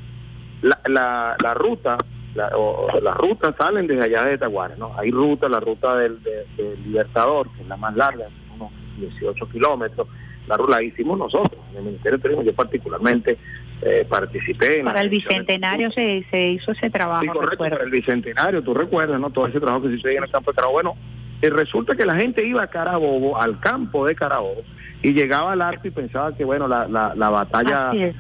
La, 0.63 0.79
la, 0.87 1.37
la 1.43 1.55
ruta, 1.55 1.99
la, 2.35 2.51
las 3.03 3.17
rutas 3.17 3.55
salen 3.59 3.87
desde 3.87 4.05
allá 4.05 4.25
de 4.25 4.39
Taguares, 4.39 4.79
¿no? 4.79 4.97
Hay 4.97 5.11
ruta, 5.11 5.49
la 5.49 5.61
ruta 5.61 5.97
del, 5.97 6.19
Libertador, 6.85 7.53
que 7.53 7.63
es 7.63 7.69
la 7.69 7.77
más 7.77 7.97
larga, 7.97 8.27
unos 8.55 8.71
18 8.99 9.49
kilómetros, 9.49 10.07
la 10.47 10.57
ruta 10.57 10.77
la 10.77 10.83
hicimos 10.83 11.19
nosotros, 11.19 11.61
en 11.73 11.79
el 11.79 11.85
Ministerio 11.85 12.19
de 12.19 12.23
Turismo, 12.23 12.43
yo 12.43 12.55
particularmente 12.55 13.39
eh, 13.83 14.07
participé. 14.09 14.83
para 14.85 15.03
el 15.03 15.09
Bicentenario 15.09 15.91
se, 15.91 16.25
se 16.31 16.49
hizo 16.49 16.71
ese 16.73 16.91
trabajo. 16.91 17.23
Sí, 17.23 17.29
correcto, 17.29 17.59
para 17.59 17.83
el 17.83 17.91
Bicentenario, 17.91 18.63
tú 18.63 18.73
recuerdas, 18.73 19.21
¿no? 19.21 19.31
Todo 19.31 19.49
ese 19.49 19.59
trabajo 19.59 19.83
que 19.83 19.89
se 19.89 19.95
hizo 19.97 20.09
ahí 20.09 20.17
en 20.17 20.25
el 20.25 20.31
campo 20.31 20.53
de 20.53 20.55
Carabobo. 20.55 20.75
Bueno, 20.75 20.97
eh, 21.43 21.51
resulta 21.51 21.97
que 21.97 22.07
la 22.07 22.15
gente 22.15 22.47
iba 22.47 22.63
a 22.63 22.69
Carabobo, 22.69 23.41
al 23.41 23.59
campo 23.59 24.07
de 24.07 24.15
Carabobo, 24.15 24.63
y 25.03 25.13
llegaba 25.13 25.53
al 25.53 25.63
arco 25.63 25.89
y 25.89 25.91
pensaba 25.91 26.35
que, 26.35 26.45
bueno, 26.45 26.69
la, 26.69 26.87
la, 26.87 27.15
la 27.15 27.31
batalla 27.31 27.93
eh, 27.95 28.15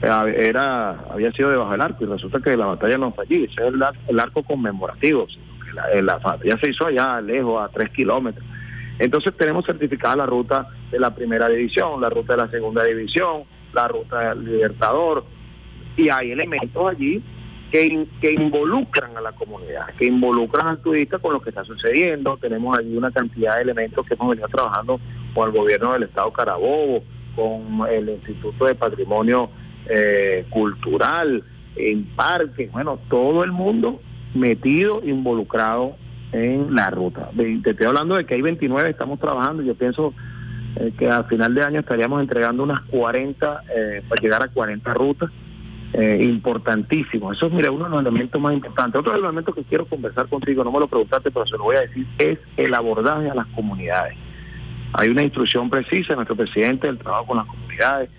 era 0.00 0.90
había 1.10 1.32
sido 1.32 1.50
debajo 1.50 1.72
del 1.72 1.80
arco, 1.80 2.04
y 2.04 2.06
resulta 2.06 2.40
que 2.40 2.56
la 2.56 2.66
batalla 2.66 2.98
no 2.98 3.12
fue 3.12 3.24
allí, 3.24 3.44
ese 3.44 3.66
es 3.66 3.74
el, 4.08 4.20
arco 4.20 4.42
conmemorativo, 4.42 5.26
la, 5.74 6.02
la 6.02 6.18
batalla 6.18 6.56
se 6.58 6.70
hizo 6.70 6.86
allá 6.86 7.20
lejos, 7.20 7.62
a 7.62 7.68
tres 7.68 7.90
kilómetros. 7.90 8.44
Entonces 8.98 9.36
tenemos 9.36 9.64
certificada 9.64 10.16
la 10.16 10.26
ruta 10.26 10.66
de 10.90 10.98
la 10.98 11.14
primera 11.14 11.48
división, 11.48 12.00
la 12.00 12.10
ruta 12.10 12.32
de 12.34 12.42
la 12.42 12.48
segunda 12.48 12.82
división, 12.84 13.44
la 13.72 13.86
ruta 13.86 14.30
del 14.30 14.44
Libertador, 14.44 15.24
y 15.96 16.08
hay 16.08 16.32
elementos 16.32 16.90
allí 16.90 17.22
que, 17.70 18.06
que 18.20 18.32
involucran 18.32 19.16
a 19.16 19.20
la 19.20 19.32
comunidad, 19.32 19.86
que 19.98 20.06
involucran 20.06 20.68
al 20.68 20.78
turista 20.78 21.18
con 21.18 21.34
lo 21.34 21.40
que 21.40 21.50
está 21.50 21.64
sucediendo. 21.64 22.36
Tenemos 22.38 22.78
allí 22.78 22.96
una 22.96 23.10
cantidad 23.10 23.56
de 23.56 23.62
elementos 23.62 24.06
que 24.06 24.14
hemos 24.14 24.30
venido 24.30 24.48
trabajando 24.48 25.00
con 25.38 25.50
el 25.50 25.56
gobierno 25.56 25.92
del 25.92 26.02
Estado 26.02 26.32
Carabobo, 26.32 27.04
con 27.36 27.88
el 27.88 28.08
Instituto 28.08 28.66
de 28.66 28.74
Patrimonio 28.74 29.50
eh, 29.88 30.44
Cultural, 30.50 31.44
en 31.76 32.06
parques, 32.16 32.72
bueno, 32.72 32.98
todo 33.08 33.44
el 33.44 33.52
mundo 33.52 34.00
metido, 34.34 35.00
involucrado 35.04 35.94
en 36.32 36.74
la 36.74 36.90
ruta. 36.90 37.30
Te 37.36 37.70
estoy 37.70 37.86
hablando 37.86 38.16
de 38.16 38.26
que 38.26 38.34
hay 38.34 38.42
29, 38.42 38.90
estamos 38.90 39.20
trabajando, 39.20 39.62
yo 39.62 39.76
pienso 39.76 40.12
eh, 40.74 40.92
que 40.98 41.08
al 41.08 41.26
final 41.26 41.54
de 41.54 41.62
año 41.62 41.80
estaríamos 41.80 42.20
entregando 42.20 42.64
unas 42.64 42.80
40, 42.80 43.62
eh, 43.76 44.02
para 44.08 44.20
llegar 44.20 44.42
a 44.42 44.48
40 44.48 44.92
rutas. 44.94 45.30
Eh, 45.94 46.18
importantísimo. 46.22 47.32
Eso 47.32 47.46
es, 47.46 47.52
mira, 47.54 47.70
uno 47.70 47.84
de 47.84 47.90
los 47.90 48.00
elementos 48.00 48.38
más 48.38 48.52
importantes. 48.52 49.00
Otro 49.00 49.14
elemento 49.14 49.54
que 49.54 49.64
quiero 49.64 49.86
conversar 49.86 50.28
contigo, 50.28 50.62
no 50.62 50.70
me 50.70 50.80
lo 50.80 50.86
preguntaste, 50.86 51.30
pero 51.30 51.46
se 51.46 51.56
lo 51.56 51.64
voy 51.64 51.76
a 51.76 51.80
decir, 51.80 52.06
es 52.18 52.38
el 52.58 52.74
abordaje 52.74 53.30
a 53.30 53.34
las 53.34 53.46
comunidades. 53.46 54.14
Hay 54.92 55.08
una 55.08 55.22
instrucción 55.22 55.68
precisa 55.70 56.10
de 56.10 56.16
nuestro 56.16 56.36
presidente 56.36 56.86
del 56.86 56.98
trabajo 56.98 57.26
con 57.26 57.36
las 57.38 57.46
comunidades. 57.46 58.10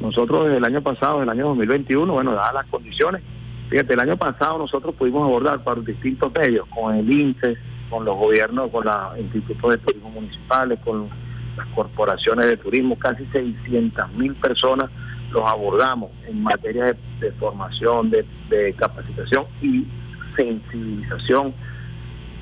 Nosotros 0.00 0.44
desde 0.44 0.58
el 0.58 0.64
año 0.64 0.82
pasado, 0.82 1.20
desde 1.20 1.24
el 1.32 1.38
año 1.38 1.48
2021, 1.48 2.12
bueno, 2.12 2.32
dadas 2.32 2.54
las 2.54 2.66
condiciones, 2.66 3.22
fíjate, 3.70 3.94
el 3.94 4.00
año 4.00 4.16
pasado 4.16 4.58
nosotros 4.58 4.94
pudimos 4.94 5.24
abordar 5.24 5.62
por 5.62 5.84
distintos 5.84 6.32
medios, 6.32 6.66
con 6.68 6.94
el 6.94 7.10
INSE, 7.10 7.56
con 7.88 8.04
los 8.04 8.16
gobiernos, 8.16 8.70
con 8.70 8.84
los 8.84 9.18
institutos 9.18 9.70
de 9.70 9.78
turismo 9.78 10.10
municipales, 10.10 10.78
con 10.84 11.08
las 11.56 11.66
corporaciones 11.68 12.46
de 12.46 12.56
turismo, 12.56 12.98
casi 12.98 13.24
600 13.26 14.12
mil 14.14 14.34
personas 14.36 14.90
los 15.32 15.50
abordamos 15.50 16.10
en 16.26 16.42
materia 16.42 16.96
de, 17.20 17.32
formación, 17.32 18.10
de, 18.10 18.74
capacitación 18.76 19.46
y 19.60 19.86
sensibilización 20.36 21.54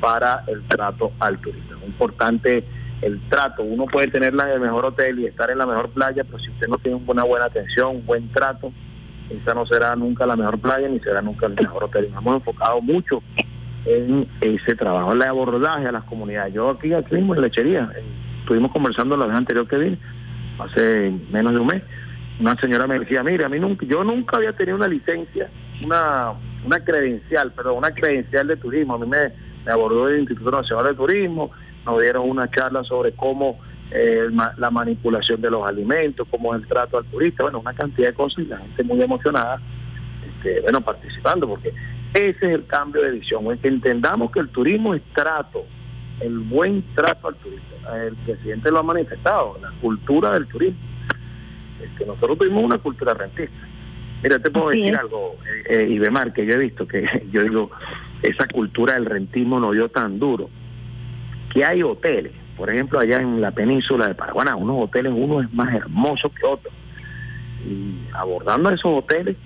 para 0.00 0.44
el 0.48 0.62
trato 0.64 1.12
al 1.20 1.38
turismo. 1.40 1.76
Es 1.80 1.86
importante 1.86 2.64
el 3.02 3.20
trato. 3.28 3.62
Uno 3.62 3.86
puede 3.86 4.08
tenerla 4.08 4.44
en 4.48 4.54
el 4.54 4.60
mejor 4.60 4.86
hotel 4.86 5.18
y 5.20 5.26
estar 5.26 5.50
en 5.50 5.58
la 5.58 5.66
mejor 5.66 5.90
playa, 5.90 6.24
pero 6.24 6.38
si 6.38 6.50
usted 6.50 6.68
no 6.68 6.78
tiene 6.78 7.00
una 7.06 7.24
buena 7.24 7.46
atención, 7.46 7.96
un 7.96 8.06
buen 8.06 8.30
trato, 8.32 8.72
esa 9.30 9.54
no 9.54 9.64
será 9.66 9.94
nunca 9.96 10.26
la 10.26 10.36
mejor 10.36 10.58
playa 10.58 10.88
ni 10.88 11.00
será 11.00 11.22
nunca 11.22 11.46
el 11.46 11.54
mejor 11.54 11.84
hotel. 11.84 12.10
Nos 12.10 12.22
hemos 12.22 12.34
enfocado 12.36 12.80
mucho 12.80 13.22
en 13.86 14.28
ese 14.40 14.74
trabajo, 14.74 15.12
el 15.12 15.22
abordaje 15.22 15.86
a 15.86 15.92
las 15.92 16.04
comunidades. 16.04 16.52
Yo 16.54 16.70
aquí, 16.70 16.92
aquí 16.92 17.14
mismo 17.14 17.34
en 17.34 17.42
Lechería, 17.42 17.90
estuvimos 18.40 18.72
conversando 18.72 19.16
la 19.16 19.26
vez 19.26 19.36
anterior 19.36 19.66
que 19.66 19.76
vine, 19.76 19.98
hace 20.58 21.12
menos 21.30 21.54
de 21.54 21.60
un 21.60 21.66
mes, 21.66 21.82
una 22.40 22.56
señora 22.56 22.86
me 22.86 22.98
decía, 22.98 23.22
mire, 23.22 23.44
a 23.44 23.48
mí 23.48 23.58
nunca, 23.60 23.86
yo 23.86 24.02
nunca 24.02 24.38
había 24.38 24.52
tenido 24.52 24.76
una 24.76 24.88
licencia, 24.88 25.50
una, 25.84 26.32
una 26.64 26.82
credencial, 26.82 27.52
perdón, 27.52 27.78
una 27.78 27.92
credencial 27.92 28.46
de 28.46 28.56
turismo. 28.56 28.94
A 28.94 28.98
mí 28.98 29.06
me, 29.06 29.70
abordó 29.70 30.08
el 30.08 30.20
Instituto 30.20 30.50
Nacional 30.50 30.86
de 30.86 30.94
Turismo, 30.94 31.50
nos 31.84 32.00
dieron 32.00 32.28
una 32.28 32.50
charla 32.50 32.84
sobre 32.84 33.12
cómo 33.12 33.58
eh, 33.90 34.28
la 34.30 34.70
manipulación 34.70 35.40
de 35.40 35.50
los 35.50 35.66
alimentos, 35.66 36.26
cómo 36.30 36.54
es 36.54 36.62
el 36.62 36.68
trato 36.68 36.98
al 36.98 37.04
turista, 37.06 37.42
bueno, 37.44 37.60
una 37.60 37.74
cantidad 37.74 38.08
de 38.08 38.14
cosas 38.14 38.44
y 38.44 38.48
la 38.48 38.58
gente 38.58 38.84
muy 38.84 39.02
emocionada, 39.02 39.60
este, 40.26 40.60
bueno, 40.60 40.80
participando, 40.80 41.48
porque 41.48 41.72
ese 42.14 42.46
es 42.46 42.52
el 42.54 42.66
cambio 42.66 43.02
de 43.02 43.12
visión, 43.12 43.50
es 43.52 43.60
que 43.60 43.68
entendamos 43.68 44.30
que 44.30 44.40
el 44.40 44.48
turismo 44.48 44.94
es 44.94 45.02
trato, 45.14 45.64
el 46.20 46.38
buen 46.38 46.84
trato 46.94 47.28
al 47.28 47.34
turista. 47.36 48.06
El 48.06 48.14
presidente 48.16 48.70
lo 48.70 48.78
ha 48.78 48.82
manifestado, 48.82 49.58
la 49.60 49.70
cultura 49.80 50.34
del 50.34 50.46
turismo. 50.46 50.78
Es 51.82 51.98
que 51.98 52.04
nosotros 52.04 52.38
tuvimos 52.38 52.62
una 52.62 52.78
cultura 52.78 53.14
rentista. 53.14 53.56
Mira, 54.22 54.38
te 54.38 54.50
puedo 54.50 54.68
decir 54.68 54.94
algo, 54.94 55.36
eh, 55.46 55.64
eh, 55.70 55.86
Ibemar, 55.88 56.32
que 56.32 56.44
yo 56.44 56.54
he 56.54 56.58
visto 56.58 56.86
que 56.86 57.06
yo 57.32 57.42
digo, 57.42 57.70
esa 58.22 58.46
cultura 58.48 58.94
del 58.94 59.06
rentismo 59.06 59.58
no 59.58 59.72
dio 59.72 59.88
tan 59.88 60.18
duro, 60.18 60.50
que 61.52 61.64
hay 61.64 61.82
hoteles, 61.82 62.32
por 62.56 62.70
ejemplo, 62.70 62.98
allá 62.98 63.20
en 63.20 63.40
la 63.40 63.50
península 63.50 64.08
de 64.08 64.14
Paraguaná, 64.14 64.54
unos 64.54 64.84
hoteles, 64.84 65.12
uno 65.14 65.40
es 65.40 65.52
más 65.52 65.74
hermoso 65.74 66.30
que 66.30 66.46
otro. 66.46 66.70
Y 67.66 68.06
abordando 68.12 68.70
esos 68.70 68.98
hoteles, 68.98 69.36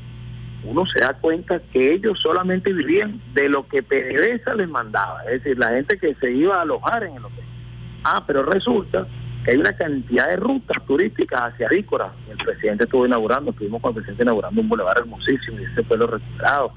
uno 0.64 0.86
se 0.86 1.00
da 1.00 1.14
cuenta 1.14 1.60
que 1.72 1.92
ellos 1.92 2.18
solamente 2.20 2.72
vivían 2.72 3.20
de 3.34 3.48
lo 3.48 3.68
que 3.68 3.82
PDVSA 3.82 4.54
les 4.54 4.68
mandaba, 4.68 5.22
es 5.24 5.42
decir, 5.42 5.58
la 5.58 5.70
gente 5.70 5.98
que 5.98 6.14
se 6.14 6.32
iba 6.32 6.56
a 6.56 6.62
alojar 6.62 7.04
en 7.04 7.16
el 7.16 7.24
hotel. 7.24 7.44
Ah, 8.02 8.24
pero 8.26 8.42
resulta 8.42 9.06
que 9.44 9.52
hay 9.52 9.58
una 9.58 9.74
cantidad 9.74 10.28
de 10.28 10.36
rutas 10.36 10.84
turísticas 10.86 11.52
hacia 11.52 11.68
Rícora. 11.68 12.12
El 12.30 12.38
presidente 12.38 12.84
estuvo 12.84 13.06
inaugurando, 13.06 13.50
estuvimos 13.50 13.80
con 13.82 13.90
el 13.90 13.96
presidente 13.96 14.22
inaugurando 14.22 14.60
un 14.60 14.68
bulevar 14.68 14.98
hermosísimo 14.98 15.60
y 15.60 15.64
ese 15.64 15.82
pueblo 15.82 16.06
recuperado. 16.06 16.72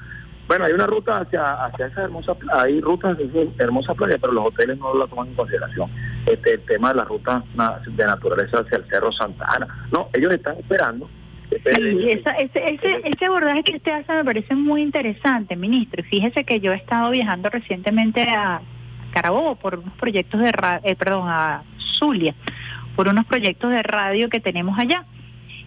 Bueno, 0.48 0.66
hay 0.66 0.74
una 0.74 0.88
ruta 0.88 1.20
hacia, 1.20 1.66
hacia 1.66 1.88
esa 1.88 2.04
hermosa 2.04 2.36
hay 2.54 2.80
rutas 2.80 3.18
de 3.18 3.26
esa 3.26 3.64
hermosa 3.64 3.94
playa, 3.94 4.18
pero 4.20 4.34
los 4.34 4.46
hoteles 4.46 4.78
no 4.78 4.94
la 4.94 5.08
toman 5.08 5.28
en 5.28 5.36
consideración. 5.36 5.92
Este, 6.26 6.54
el 6.54 6.62
tema 6.62 6.90
de 6.90 6.96
las 6.96 7.08
rutas 7.08 7.44
de 7.54 8.06
naturaleza 8.06 8.60
hacia 8.60 8.78
el 8.78 8.86
Cerro 8.86 9.12
Santa 9.12 9.46
Ana. 9.54 9.68
No, 9.92 10.10
ellos 10.14 10.34
están 10.34 10.58
esperando 10.58 11.10
Sí, 11.50 12.10
ese, 12.10 12.54
ese, 12.54 13.02
ese 13.06 13.26
abordaje 13.26 13.64
que 13.64 13.78
usted 13.78 13.92
hace 13.92 14.14
me 14.14 14.26
parece 14.26 14.54
muy 14.54 14.82
interesante, 14.82 15.56
ministro. 15.56 16.04
Fíjese 16.04 16.44
que 16.44 16.60
yo 16.60 16.74
he 16.74 16.76
estado 16.76 17.10
viajando 17.10 17.50
recientemente 17.50 18.24
a 18.24 18.62
Carabobo 19.14 19.56
por 19.56 19.80
unos 19.80 19.94
proyectos 19.94 20.42
de 20.42 20.52
radio, 20.52 20.82
eh, 20.84 20.96
perdón, 20.96 21.30
a 21.30 21.64
Zulia, 21.98 22.36
por 22.96 23.08
unos 23.08 23.26
proyectos 23.26 23.72
de 23.72 23.82
radio 23.82 24.30
que 24.30 24.42
tenemos 24.42 24.78
allá. 24.78 25.06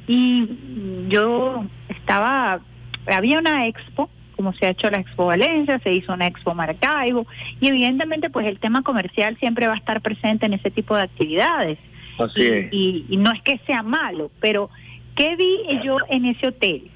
Y 0.06 1.06
yo 1.08 1.64
estaba, 1.88 2.60
había 3.06 3.38
una 3.38 3.66
expo, 3.66 4.10
como 4.40 4.54
se 4.54 4.66
ha 4.66 4.70
hecho 4.70 4.90
la 4.90 4.99
Expo 4.99 5.26
Valencia, 5.26 5.78
se 5.80 5.92
hizo 5.92 6.12
una 6.12 6.26
Expo 6.26 6.54
Maracaibo, 6.54 7.26
y 7.61 7.68
evidentemente 7.68 8.30
pues 8.30 8.47
el 8.47 8.59
tema 8.59 8.82
comercial 8.82 9.37
siempre 9.38 9.66
va 9.66 9.75
a 9.75 9.78
estar 9.78 10.00
presente 10.00 10.47
en 10.47 10.54
ese 10.54 10.70
tipo 10.70 10.97
de 10.97 11.02
actividades. 11.02 11.78
Así 12.18 12.68
y, 12.70 13.06
y 13.09 13.16
no 13.16 13.32
es 13.32 13.40
que 13.42 13.59
sea 13.66 13.82
malo, 13.82 14.30
pero 14.40 14.70
¿Qué 15.14 15.37
vi 15.37 15.80
yo 15.82 15.99
en 16.09 16.25
ese 16.25 16.49
hotel? 16.49 16.90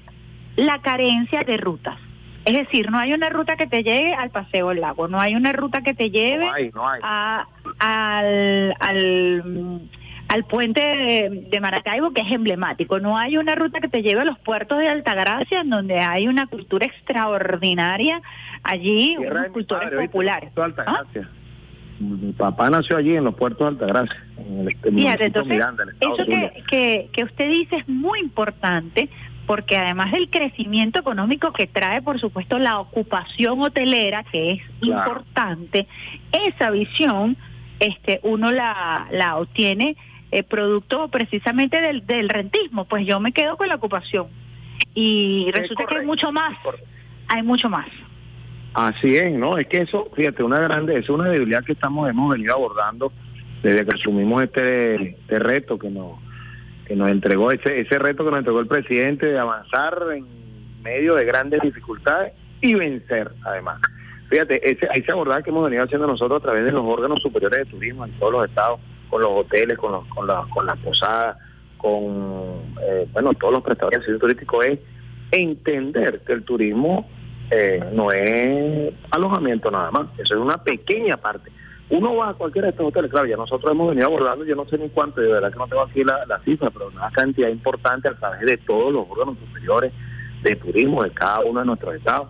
la 0.55 0.81
carencia 0.81 1.41
de 1.41 1.57
rutas. 1.57 1.97
Es 2.45 2.55
decir, 2.55 2.89
no 2.89 2.97
hay 2.97 3.11
una 3.11 3.29
ruta 3.29 3.55
que 3.55 3.67
te 3.67 3.83
lleve 3.83 4.13
al 4.13 4.29
Paseo 4.29 4.69
del 4.69 4.81
Lago, 4.81 5.07
no 5.07 5.19
hay 5.19 5.35
una 5.35 5.51
ruta 5.51 5.81
que 5.81 5.93
te 5.93 6.11
lleve 6.11 6.47
A, 7.03 7.45
al, 7.79 8.73
al, 8.79 9.81
puente 10.45 10.81
de, 10.81 11.59
Maracaibo, 11.59 12.11
que 12.11 12.21
es 12.21 12.31
emblemático. 12.31 12.99
No 12.99 13.17
hay 13.17 13.37
una 13.37 13.55
ruta 13.55 13.79
que 13.79 13.87
te 13.87 14.01
lleve 14.01 14.21
a 14.21 14.25
los 14.25 14.39
puertos 14.39 14.79
de 14.79 14.89
Altagracia, 14.89 15.61
en 15.61 15.69
donde 15.69 15.99
hay 15.99 16.27
una 16.27 16.47
cultura 16.47 16.85
extraordinaria 16.85 18.21
allí, 18.63 19.15
unas 19.17 19.49
culturas 19.49 19.91
populares. 19.91 20.51
¿Ah? 20.57 21.03
Mi 21.99 22.33
papá 22.33 22.69
nació 22.69 22.97
allí 22.97 23.15
en 23.15 23.23
los 23.23 23.35
puertos 23.35 23.59
de 23.59 23.85
Altagracia. 23.85 24.25
En 24.37 24.67
el, 24.67 24.93
Fíjate, 24.93 25.25
entonces, 25.25 25.63
eso 26.01 26.25
que, 26.25 26.63
que, 26.69 27.09
que 27.13 27.23
usted 27.23 27.49
dice 27.49 27.77
es 27.77 27.87
muy 27.87 28.19
importante 28.19 29.09
porque 29.45 29.77
además 29.77 30.11
del 30.11 30.29
crecimiento 30.29 30.99
económico 30.99 31.53
que 31.53 31.67
trae, 31.67 32.01
por 32.01 32.19
supuesto, 32.19 32.57
la 32.57 32.79
ocupación 32.79 33.61
hotelera, 33.61 34.23
que 34.23 34.53
es 34.53 34.61
importante, 34.81 35.87
esa 36.31 36.71
visión 36.71 37.37
este, 37.79 38.19
uno 38.23 38.51
la, 38.51 39.07
la 39.11 39.37
obtiene 39.37 39.95
eh, 40.31 40.43
producto 40.43 41.07
precisamente 41.09 41.81
del, 41.81 42.05
del 42.05 42.29
rentismo, 42.29 42.85
pues 42.85 43.05
yo 43.05 43.19
me 43.19 43.31
quedo 43.31 43.57
con 43.57 43.67
la 43.67 43.75
ocupación. 43.75 44.27
Y 44.93 45.51
resulta 45.53 45.85
que 45.85 45.97
hay 45.97 46.05
mucho 46.05 46.31
más, 46.31 46.57
hay 47.27 47.43
mucho 47.43 47.69
más. 47.69 47.87
Así 48.73 49.15
es, 49.15 49.31
¿no? 49.31 49.57
Es 49.57 49.67
que 49.67 49.77
eso, 49.79 50.09
fíjate, 50.15 50.43
una 50.43 50.59
grande, 50.59 50.97
es 50.97 51.09
una 51.09 51.29
debilidad 51.29 51.63
que 51.63 51.71
estamos, 51.73 52.09
hemos 52.09 52.31
venido 52.31 52.53
abordando 52.53 53.11
desde 53.63 53.85
que 53.85 53.95
asumimos 53.95 54.43
este, 54.43 55.11
este 55.11 55.39
reto 55.39 55.79
que 55.79 55.89
nos 55.89 56.19
que 56.85 56.95
nos 56.95 57.09
entregó 57.09 57.51
ese, 57.51 57.79
ese 57.79 57.97
reto 57.97 58.23
que 58.23 58.29
nos 58.29 58.39
entregó 58.39 58.59
el 58.59 58.67
presidente 58.67 59.25
de 59.25 59.39
avanzar 59.39 59.97
en 60.15 60.25
medio 60.83 61.15
de 61.15 61.25
grandes 61.25 61.61
dificultades 61.61 62.33
y 62.61 62.75
vencer 62.75 63.31
además. 63.43 63.81
Fíjate, 64.29 64.69
ese, 64.69 64.87
ese 64.93 65.11
abordaje 65.11 65.43
que 65.43 65.49
hemos 65.49 65.65
venido 65.65 65.83
haciendo 65.83 66.05
nosotros 66.05 66.41
a 66.41 66.45
través 66.45 66.63
de 66.63 66.71
los 66.71 66.85
órganos 66.85 67.19
superiores 67.21 67.59
de 67.59 67.65
turismo 67.65 68.05
en 68.05 68.11
todos 68.19 68.31
los 68.31 68.45
estados, 68.47 68.79
con 69.09 69.21
los 69.21 69.31
hoteles, 69.31 69.77
con, 69.77 69.91
los, 69.91 70.07
con, 70.07 70.27
la, 70.27 70.45
con 70.53 70.65
las 70.65 70.77
posadas, 70.79 71.37
con 71.77 72.75
eh, 72.81 73.07
bueno 73.11 73.33
todos 73.33 73.53
los 73.53 73.63
prestadores 73.63 73.99
de 73.99 74.05
servicio 74.05 74.27
turístico 74.27 74.63
es 74.63 74.79
entender 75.31 76.21
que 76.21 76.33
el 76.33 76.43
turismo 76.43 77.09
eh, 77.51 77.83
no 77.93 78.11
es 78.11 78.93
alojamiento 79.11 79.69
nada 79.71 79.91
más, 79.91 80.07
eso 80.17 80.33
es 80.35 80.39
una 80.39 80.63
pequeña 80.63 81.17
parte 81.17 81.51
uno 81.89 82.15
va 82.15 82.29
a 82.29 82.33
cualquiera 82.33 82.67
de 82.67 82.71
estos 82.71 82.87
hoteles, 82.87 83.11
claro, 83.11 83.27
ya 83.27 83.37
nosotros 83.37 83.71
hemos 83.71 83.89
venido 83.89 84.07
abordando, 84.07 84.43
yo 84.43 84.55
no 84.55 84.67
sé 84.67 84.77
ni 84.77 84.89
cuánto, 84.89 85.21
de 85.21 85.27
verdad 85.27 85.51
que 85.51 85.59
no 85.59 85.67
tengo 85.67 85.83
aquí 85.83 86.03
la, 86.03 86.39
cifra, 86.43 86.71
pero 86.71 86.87
una 86.87 87.11
cantidad 87.11 87.49
importante 87.49 88.07
a 88.07 88.15
través 88.15 88.41
de 88.41 88.57
todos 88.57 88.91
los 88.91 89.05
órganos 89.07 89.37
superiores 89.37 89.93
de 90.41 90.55
turismo 90.55 91.03
de 91.03 91.11
cada 91.11 91.41
uno 91.41 91.59
de 91.59 91.65
nuestros 91.67 91.95
estados. 91.95 92.29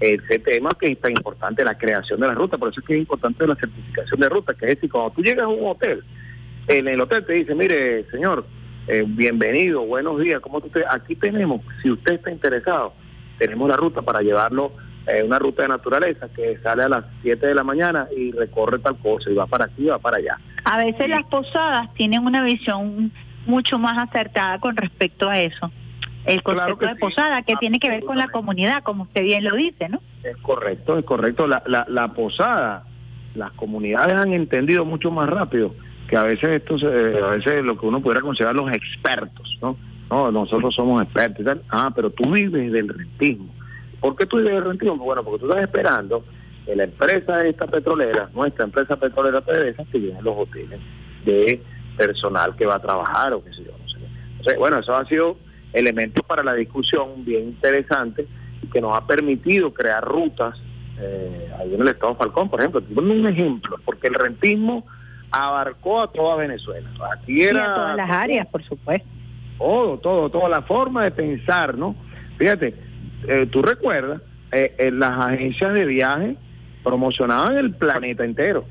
Ese 0.00 0.38
tema 0.38 0.70
que 0.80 0.92
es 0.92 1.00
tan 1.00 1.12
importante, 1.12 1.62
la 1.62 1.76
creación 1.76 2.20
de 2.20 2.26
la 2.26 2.34
ruta, 2.34 2.56
por 2.56 2.70
eso 2.70 2.80
es 2.80 2.86
que 2.86 2.94
es 2.94 3.00
importante 3.00 3.46
la 3.46 3.54
certificación 3.54 4.20
de 4.20 4.28
ruta, 4.28 4.54
que 4.54 4.64
es 4.64 4.74
decir, 4.76 4.90
cuando 4.90 5.10
tú 5.10 5.22
llegas 5.22 5.44
a 5.44 5.48
un 5.48 5.66
hotel, 5.68 6.02
en 6.68 6.88
el 6.88 7.00
hotel 7.00 7.24
te 7.26 7.34
dice, 7.34 7.54
mire, 7.54 8.04
señor, 8.10 8.46
eh, 8.88 9.04
bienvenido, 9.06 9.82
buenos 9.82 10.18
días, 10.20 10.40
¿cómo 10.40 10.58
usted? 10.58 10.82
Aquí 10.90 11.14
tenemos, 11.16 11.60
si 11.82 11.90
usted 11.90 12.14
está 12.14 12.30
interesado, 12.30 12.94
tenemos 13.38 13.68
la 13.68 13.76
ruta 13.76 14.00
para 14.02 14.22
llevarlo 14.22 14.72
eh, 15.06 15.22
una 15.22 15.38
ruta 15.38 15.62
de 15.62 15.68
naturaleza 15.68 16.28
que 16.28 16.58
sale 16.62 16.82
a 16.82 16.88
las 16.88 17.04
7 17.22 17.46
de 17.46 17.54
la 17.54 17.64
mañana 17.64 18.06
y 18.16 18.32
recorre 18.32 18.78
tal 18.78 18.96
cosa 18.98 19.30
y 19.30 19.34
va 19.34 19.46
para 19.46 19.64
aquí, 19.64 19.86
va 19.86 19.98
para 19.98 20.18
allá. 20.18 20.38
A 20.64 20.82
veces 20.84 21.08
las 21.08 21.24
posadas 21.24 21.92
tienen 21.94 22.24
una 22.24 22.42
visión 22.42 23.10
mucho 23.46 23.78
más 23.78 23.96
acertada 23.98 24.58
con 24.58 24.76
respecto 24.76 25.28
a 25.28 25.40
eso. 25.40 25.70
El 26.30 26.42
concepto 26.42 26.86
de 26.86 26.96
posada 26.96 27.42
que 27.42 27.56
tiene 27.56 27.78
que 27.78 27.88
ver 27.88 28.04
con 28.04 28.16
la 28.16 28.28
comunidad, 28.28 28.82
como 28.82 29.04
usted 29.04 29.22
bien 29.22 29.44
lo 29.44 29.56
dice, 29.56 29.88
¿no? 29.88 30.00
Es 30.22 30.36
correcto, 30.38 30.98
es 30.98 31.04
correcto. 31.04 31.46
La, 31.46 31.62
la, 31.66 31.86
la 31.88 32.08
posada, 32.08 32.84
las 33.34 33.52
comunidades 33.52 34.14
han 34.14 34.32
entendido 34.32 34.84
mucho 34.84 35.10
más 35.10 35.28
rápido 35.28 35.74
que 36.08 36.16
a 36.16 36.24
veces 36.24 36.62
esto, 36.62 36.74
a 36.74 37.30
veces 37.30 37.62
lo 37.62 37.78
que 37.78 37.86
uno 37.86 38.00
pudiera 38.00 38.20
considerar 38.20 38.54
los 38.54 38.70
expertos, 38.72 39.58
¿no? 39.62 39.76
No, 40.10 40.32
nosotros 40.32 40.74
somos 40.74 41.02
expertos 41.04 41.40
y 41.40 41.44
tal. 41.44 41.62
Ah, 41.68 41.92
pero 41.94 42.10
tú 42.10 42.28
vives 42.30 42.72
del 42.72 42.88
rentismo 42.88 43.60
¿Por 44.00 44.16
qué 44.16 44.26
tú 44.26 44.38
dices 44.38 44.64
rentismo? 44.64 44.96
Bueno, 44.96 45.22
porque 45.22 45.40
tú 45.40 45.50
estás 45.50 45.64
esperando 45.64 46.24
que 46.64 46.74
la 46.74 46.84
empresa 46.84 47.46
esta 47.46 47.66
petrolera, 47.66 48.30
nuestra 48.34 48.64
empresa 48.64 48.96
petrolera 48.96 49.40
PDVSA, 49.42 49.84
que 49.92 49.98
llenen 49.98 50.24
los 50.24 50.36
hoteles 50.38 50.80
de 51.24 51.62
personal 51.96 52.56
que 52.56 52.64
va 52.64 52.76
a 52.76 52.80
trabajar 52.80 53.34
o 53.34 53.44
qué 53.44 53.52
sé 53.52 53.64
yo, 53.64 53.72
no 53.72 53.88
sé. 53.88 53.98
Entonces, 54.30 54.58
bueno, 54.58 54.78
eso 54.78 54.96
ha 54.96 55.04
sido 55.04 55.36
elementos 55.72 56.24
para 56.24 56.42
la 56.42 56.54
discusión 56.54 57.24
bien 57.24 57.48
interesante 57.48 58.26
y 58.62 58.66
que 58.68 58.80
nos 58.80 58.96
ha 58.96 59.06
permitido 59.06 59.72
crear 59.72 60.04
rutas 60.04 60.60
eh, 61.00 61.50
ahí 61.58 61.74
en 61.74 61.80
el 61.80 61.88
estado 61.88 62.12
de 62.12 62.18
Falcón, 62.18 62.50
por 62.50 62.60
ejemplo. 62.60 62.82
Un 62.96 63.26
ejemplo, 63.26 63.76
porque 63.84 64.08
el 64.08 64.14
rentismo 64.14 64.86
abarcó 65.30 66.02
a 66.02 66.12
toda 66.12 66.36
Venezuela. 66.36 66.88
Aquí 67.16 67.42
era... 67.42 67.72
a 67.72 67.74
todas 67.74 67.96
las 67.96 68.10
áreas, 68.10 68.46
por 68.48 68.62
supuesto. 68.64 69.08
Todo, 69.58 69.98
todo, 69.98 70.30
toda 70.30 70.48
la 70.48 70.62
forma 70.62 71.04
de 71.04 71.10
pensar, 71.10 71.76
¿no? 71.76 71.94
Fíjate, 72.38 72.74
eh, 73.28 73.46
tú 73.50 73.62
recuerdas, 73.62 74.22
eh, 74.52 74.90
las 74.92 75.18
agencias 75.18 75.74
de 75.74 75.84
viaje 75.84 76.36
promocionaban 76.82 77.56
el 77.58 77.74
planeta 77.74 78.24
entero. 78.24 78.64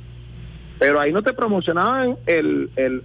Pero 0.80 1.00
ahí 1.00 1.12
no 1.12 1.22
te 1.22 1.34
promocionaban 1.34 2.18
el, 2.26 2.70
el 2.76 3.02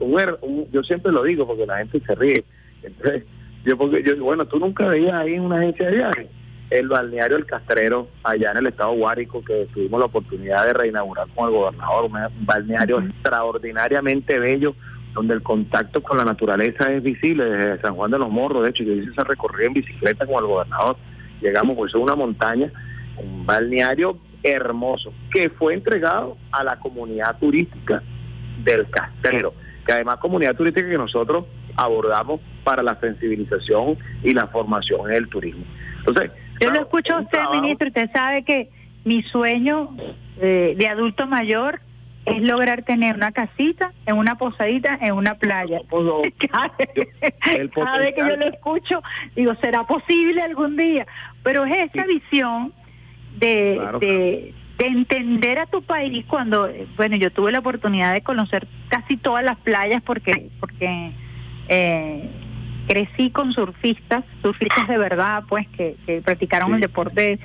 yo 0.71 0.83
siempre 0.85 1.13
lo 1.13 1.25
digo 1.25 1.47
porque 1.47 1.67
la 1.67 1.79
gente 1.79 2.01
se 2.07 2.15
ríe. 2.15 2.45
Entonces, 2.83 3.25
yo 3.65 3.77
porque 3.77 4.03
yo 4.03 4.17
bueno, 4.23 4.47
tú 4.47 4.59
nunca 4.59 4.87
veías 4.87 5.15
ahí 5.15 5.35
en 5.35 5.43
una 5.43 5.59
agencia 5.59 5.87
de 5.87 5.97
viaje 5.97 6.29
el 6.71 6.89
balneario 6.89 7.37
El 7.37 7.47
Castrero 7.47 8.09
allá 8.23 8.51
en 8.51 8.57
el 8.59 8.67
estado 8.67 8.93
Guárico 8.93 9.45
que 9.45 9.69
tuvimos 9.73 10.01
la 10.01 10.07
oportunidad 10.07 10.67
de 10.67 10.73
reinaugurar 10.73 11.29
con 11.35 11.49
el 11.49 11.55
gobernador, 11.55 12.05
un 12.07 12.47
balneario 12.47 13.01
extraordinariamente 13.01 14.39
bello 14.39 14.75
donde 15.13 15.35
el 15.35 15.43
contacto 15.43 16.03
con 16.03 16.17
la 16.17 16.25
naturaleza 16.25 16.93
es 16.93 17.03
visible 17.03 17.45
desde 17.45 17.81
San 17.81 17.95
Juan 17.95 18.11
de 18.11 18.19
los 18.19 18.31
Morros, 18.31 18.65
de 18.65 18.71
hecho 18.71 18.83
yo 18.83 18.95
hice 18.95 19.11
esa 19.11 19.25
recorrida 19.25 19.69
en 19.69 19.75
bicicleta 19.75 20.27
con 20.27 20.37
el 20.37 20.47
gobernador 20.47 20.97
llegamos 21.41 21.77
pues 21.77 21.95
a 21.95 21.99
una 21.99 22.15
montaña, 22.15 22.71
un 23.19 23.47
balneario 23.47 24.19
hermoso, 24.43 25.13
que 25.33 25.51
fue 25.51 25.75
entregado 25.75 26.37
a 26.51 26.65
la 26.65 26.79
comunidad 26.79 27.39
turística 27.39 28.03
del 28.65 28.89
Castrero, 28.91 29.55
que 29.87 29.93
además 29.93 30.19
comunidad 30.19 30.57
turística 30.57 30.89
que 30.89 30.99
nosotros 30.99 31.45
abordamos 31.77 32.41
para 32.65 32.83
la 32.83 32.99
sensibilización 33.01 33.99
y 34.23 34.33
la 34.33 34.47
formación 34.49 35.11
en 35.11 35.17
el 35.17 35.29
turismo. 35.29 35.65
Entonces, 35.99 36.31
yo 36.61 36.71
lo 36.71 36.81
escucho 36.81 37.15
a 37.15 37.21
usted, 37.21 37.39
ministro, 37.53 37.89
usted 37.89 38.11
sabe 38.13 38.45
que 38.45 38.71
mi 39.05 39.23
sueño 39.23 39.91
eh, 40.41 40.75
de 40.77 40.89
adulto 40.89 41.27
mayor 41.27 41.81
es 42.27 42.43
lograr 42.43 42.83
tener 42.85 43.17
una 43.17 43.33
casita, 43.33 43.93
en 44.07 44.17
una 44.17 44.37
posadita, 44.37 44.99
en 45.01 45.13
una 45.13 45.35
playa. 45.35 45.81
cada, 46.51 47.99
vez 47.99 48.15
que 48.15 48.21
yo 48.21 48.37
lo 48.37 48.47
escucho, 48.47 49.03
digo, 49.37 49.55
¿será 49.61 49.85
posible 49.85 50.41
algún 50.43 50.77
día? 50.77 51.07
Pero 51.43 51.65
es 51.65 51.91
esa 51.91 52.07
visión 52.07 52.73
de, 53.37 53.81
de, 54.01 54.55
entender 54.79 55.59
a 55.59 55.67
tu 55.67 55.83
país 55.83 56.25
cuando, 56.27 56.69
bueno, 56.97 57.17
yo 57.17 57.31
tuve 57.31 57.53
la 57.53 57.61
oportunidad 57.61 58.13
de 58.13 58.23
conocer 58.23 58.67
casi 58.89 59.17
todas 59.17 59.45
las 59.45 59.57
playas 59.59 60.03
porque, 60.03 60.51
porque 60.61 61.13
eh, 61.69 62.29
crecí 62.87 63.31
con 63.31 63.53
surfistas, 63.53 64.25
surfistas 64.43 64.89
de 64.89 64.99
verdad, 64.99 65.45
pues, 65.49 65.67
que, 65.69 65.97
que 66.07 66.21
practicaron 66.23 66.75
el 66.75 66.81
deporte 66.81 67.39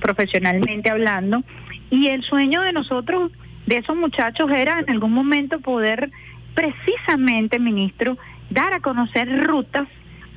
profesionalmente 0.00 0.90
hablando. 0.90 1.42
Y 1.90 2.08
el 2.08 2.22
sueño 2.22 2.62
de 2.62 2.72
nosotros 2.72 3.32
de 3.66 3.78
esos 3.78 3.96
muchachos 3.96 4.50
era 4.50 4.80
en 4.80 4.90
algún 4.90 5.12
momento 5.12 5.60
poder 5.60 6.10
precisamente, 6.54 7.58
ministro, 7.58 8.16
dar 8.50 8.72
a 8.74 8.80
conocer 8.80 9.46
rutas 9.46 9.88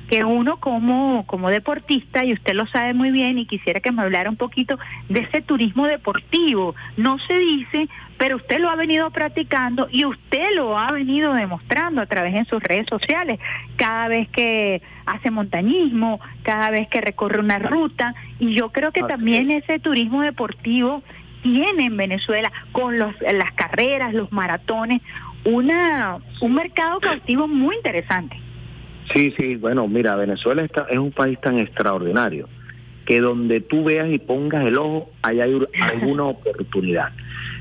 que 0.08 0.24
uno 0.24 0.58
como, 0.58 1.26
como 1.26 1.50
deportista, 1.50 2.24
y 2.24 2.32
usted 2.32 2.54
lo 2.54 2.66
sabe 2.66 2.94
muy 2.94 3.10
bien, 3.10 3.38
y 3.38 3.46
quisiera 3.46 3.80
que 3.80 3.92
me 3.92 4.02
hablara 4.02 4.30
un 4.30 4.36
poquito 4.36 4.78
de 5.08 5.20
ese 5.20 5.42
turismo 5.42 5.86
deportivo. 5.86 6.74
No 6.96 7.18
se 7.20 7.38
dice, 7.38 7.88
pero 8.18 8.36
usted 8.36 8.58
lo 8.58 8.70
ha 8.70 8.76
venido 8.76 9.10
practicando 9.10 9.88
y 9.90 10.04
usted 10.04 10.54
lo 10.54 10.78
ha 10.78 10.92
venido 10.92 11.32
demostrando 11.32 12.02
a 12.02 12.06
través 12.06 12.34
de 12.34 12.44
sus 12.44 12.62
redes 12.62 12.86
sociales. 12.88 13.40
Cada 13.76 14.08
vez 14.08 14.28
que 14.28 14.82
hace 15.06 15.30
montañismo, 15.30 16.20
cada 16.42 16.70
vez 16.70 16.88
que 16.88 17.00
recorre 17.00 17.40
una 17.40 17.58
ruta, 17.58 18.14
y 18.38 18.54
yo 18.54 18.70
creo 18.70 18.92
que 18.92 19.02
también 19.02 19.50
ese 19.50 19.78
turismo 19.78 20.22
deportivo 20.22 21.02
tiene 21.42 21.86
en 21.86 21.96
Venezuela 21.96 22.50
con 22.72 22.98
los, 22.98 23.14
las 23.20 23.52
carreras, 23.52 24.14
los 24.14 24.32
maratones, 24.32 25.02
una 25.44 26.16
un 26.40 26.54
mercado 26.54 27.00
cautivo 27.00 27.46
muy 27.46 27.76
interesante. 27.76 28.43
Sí, 29.12 29.34
sí, 29.36 29.56
bueno, 29.56 29.86
mira, 29.86 30.16
Venezuela 30.16 30.62
está, 30.62 30.86
es 30.90 30.98
un 30.98 31.12
país 31.12 31.38
tan 31.40 31.58
extraordinario 31.58 32.48
que 33.04 33.20
donde 33.20 33.60
tú 33.60 33.84
veas 33.84 34.10
y 34.10 34.18
pongas 34.18 34.66
el 34.66 34.78
ojo, 34.78 35.10
ahí 35.22 35.40
hay 35.40 35.58
alguna 35.80 36.24
oportunidad. 36.24 37.12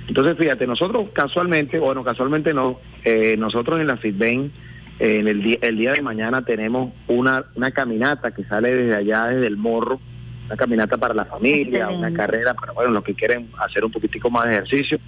Entonces, 0.08 0.38
fíjate, 0.38 0.68
nosotros 0.68 1.10
casualmente, 1.14 1.80
bueno, 1.80 2.04
casualmente 2.04 2.54
no, 2.54 2.80
eh, 3.04 3.36
nosotros 3.38 3.80
en 3.80 3.88
la 3.88 3.98
FITBEN 3.98 4.52
En 5.00 5.28
el 5.28 5.42
día, 5.42 5.58
el 5.62 5.78
día 5.78 5.94
de 5.94 6.02
mañana 6.02 6.44
tenemos 6.46 6.94
una, 7.08 7.46
una 7.56 7.72
caminata 7.72 8.32
que 8.32 8.44
sale 8.46 8.74
desde 8.74 8.96
allá, 8.96 9.28
desde 9.28 9.48
el 9.48 9.58
morro, 9.58 10.00
una 10.46 10.56
caminata 10.56 10.98
para 10.98 11.14
la 11.14 11.26
familia, 11.26 11.90
una 11.90 12.14
carrera 12.14 12.54
para 12.54 12.74
bueno, 12.74 12.92
los 12.92 13.04
que 13.04 13.14
quieren 13.14 13.50
hacer 13.60 13.84
un 13.84 13.92
poquitico 13.92 14.30
más 14.30 14.46
de 14.46 14.54
ejercicio, 14.54 15.00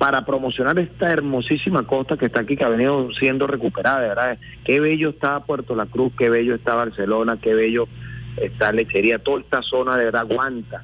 para 0.00 0.24
promocionar 0.24 0.78
esta 0.78 1.12
hermosísima 1.12 1.86
costa 1.86 2.16
que 2.16 2.24
está 2.24 2.40
aquí, 2.40 2.56
que 2.56 2.64
ha 2.64 2.70
venido 2.70 3.12
siendo 3.12 3.46
recuperada, 3.46 4.00
de 4.00 4.08
verdad. 4.08 4.38
Qué 4.64 4.80
bello 4.80 5.10
está 5.10 5.40
Puerto 5.40 5.76
La 5.76 5.84
Cruz, 5.84 6.14
qué 6.16 6.30
bello 6.30 6.54
está 6.54 6.74
Barcelona, 6.74 7.38
qué 7.38 7.52
bello 7.52 7.86
está 8.38 8.72
Lechería, 8.72 9.18
toda 9.18 9.40
esta 9.40 9.60
zona 9.60 9.98
de 9.98 10.06
verdad 10.06 10.22
aguanta, 10.22 10.82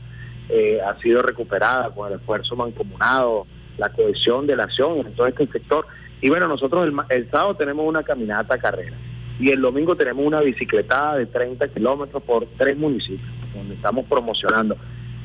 eh, 0.51 0.81
ha 0.87 1.01
sido 1.01 1.23
recuperada 1.23 1.89
con 1.95 2.13
el 2.13 2.19
esfuerzo 2.19 2.57
mancomunado, 2.57 3.47
la 3.79 3.89
cohesión 3.89 4.47
de 4.47 4.55
la 4.55 4.65
acción 4.65 5.07
en 5.07 5.15
todo 5.15 5.27
este 5.27 5.47
sector. 5.47 5.87
Y 6.21 6.29
bueno, 6.29 6.47
nosotros 6.47 6.87
el, 7.09 7.31
sábado 7.31 7.55
tenemos 7.57 7.89
una 7.89 8.03
caminata 8.03 8.59
carrera 8.59 8.99
y 9.41 9.51
el 9.51 9.63
domingo 9.63 9.97
tenemos 9.97 10.27
una 10.27 10.43
bicicletada 10.43 11.17
de 11.17 11.25
30 11.25 11.69
kilómetros 11.69 12.23
por 12.23 12.47
tres 12.59 12.77
municipios, 12.77 13.31
donde 13.55 13.77
estamos 13.77 14.05
promocionando. 14.05 14.77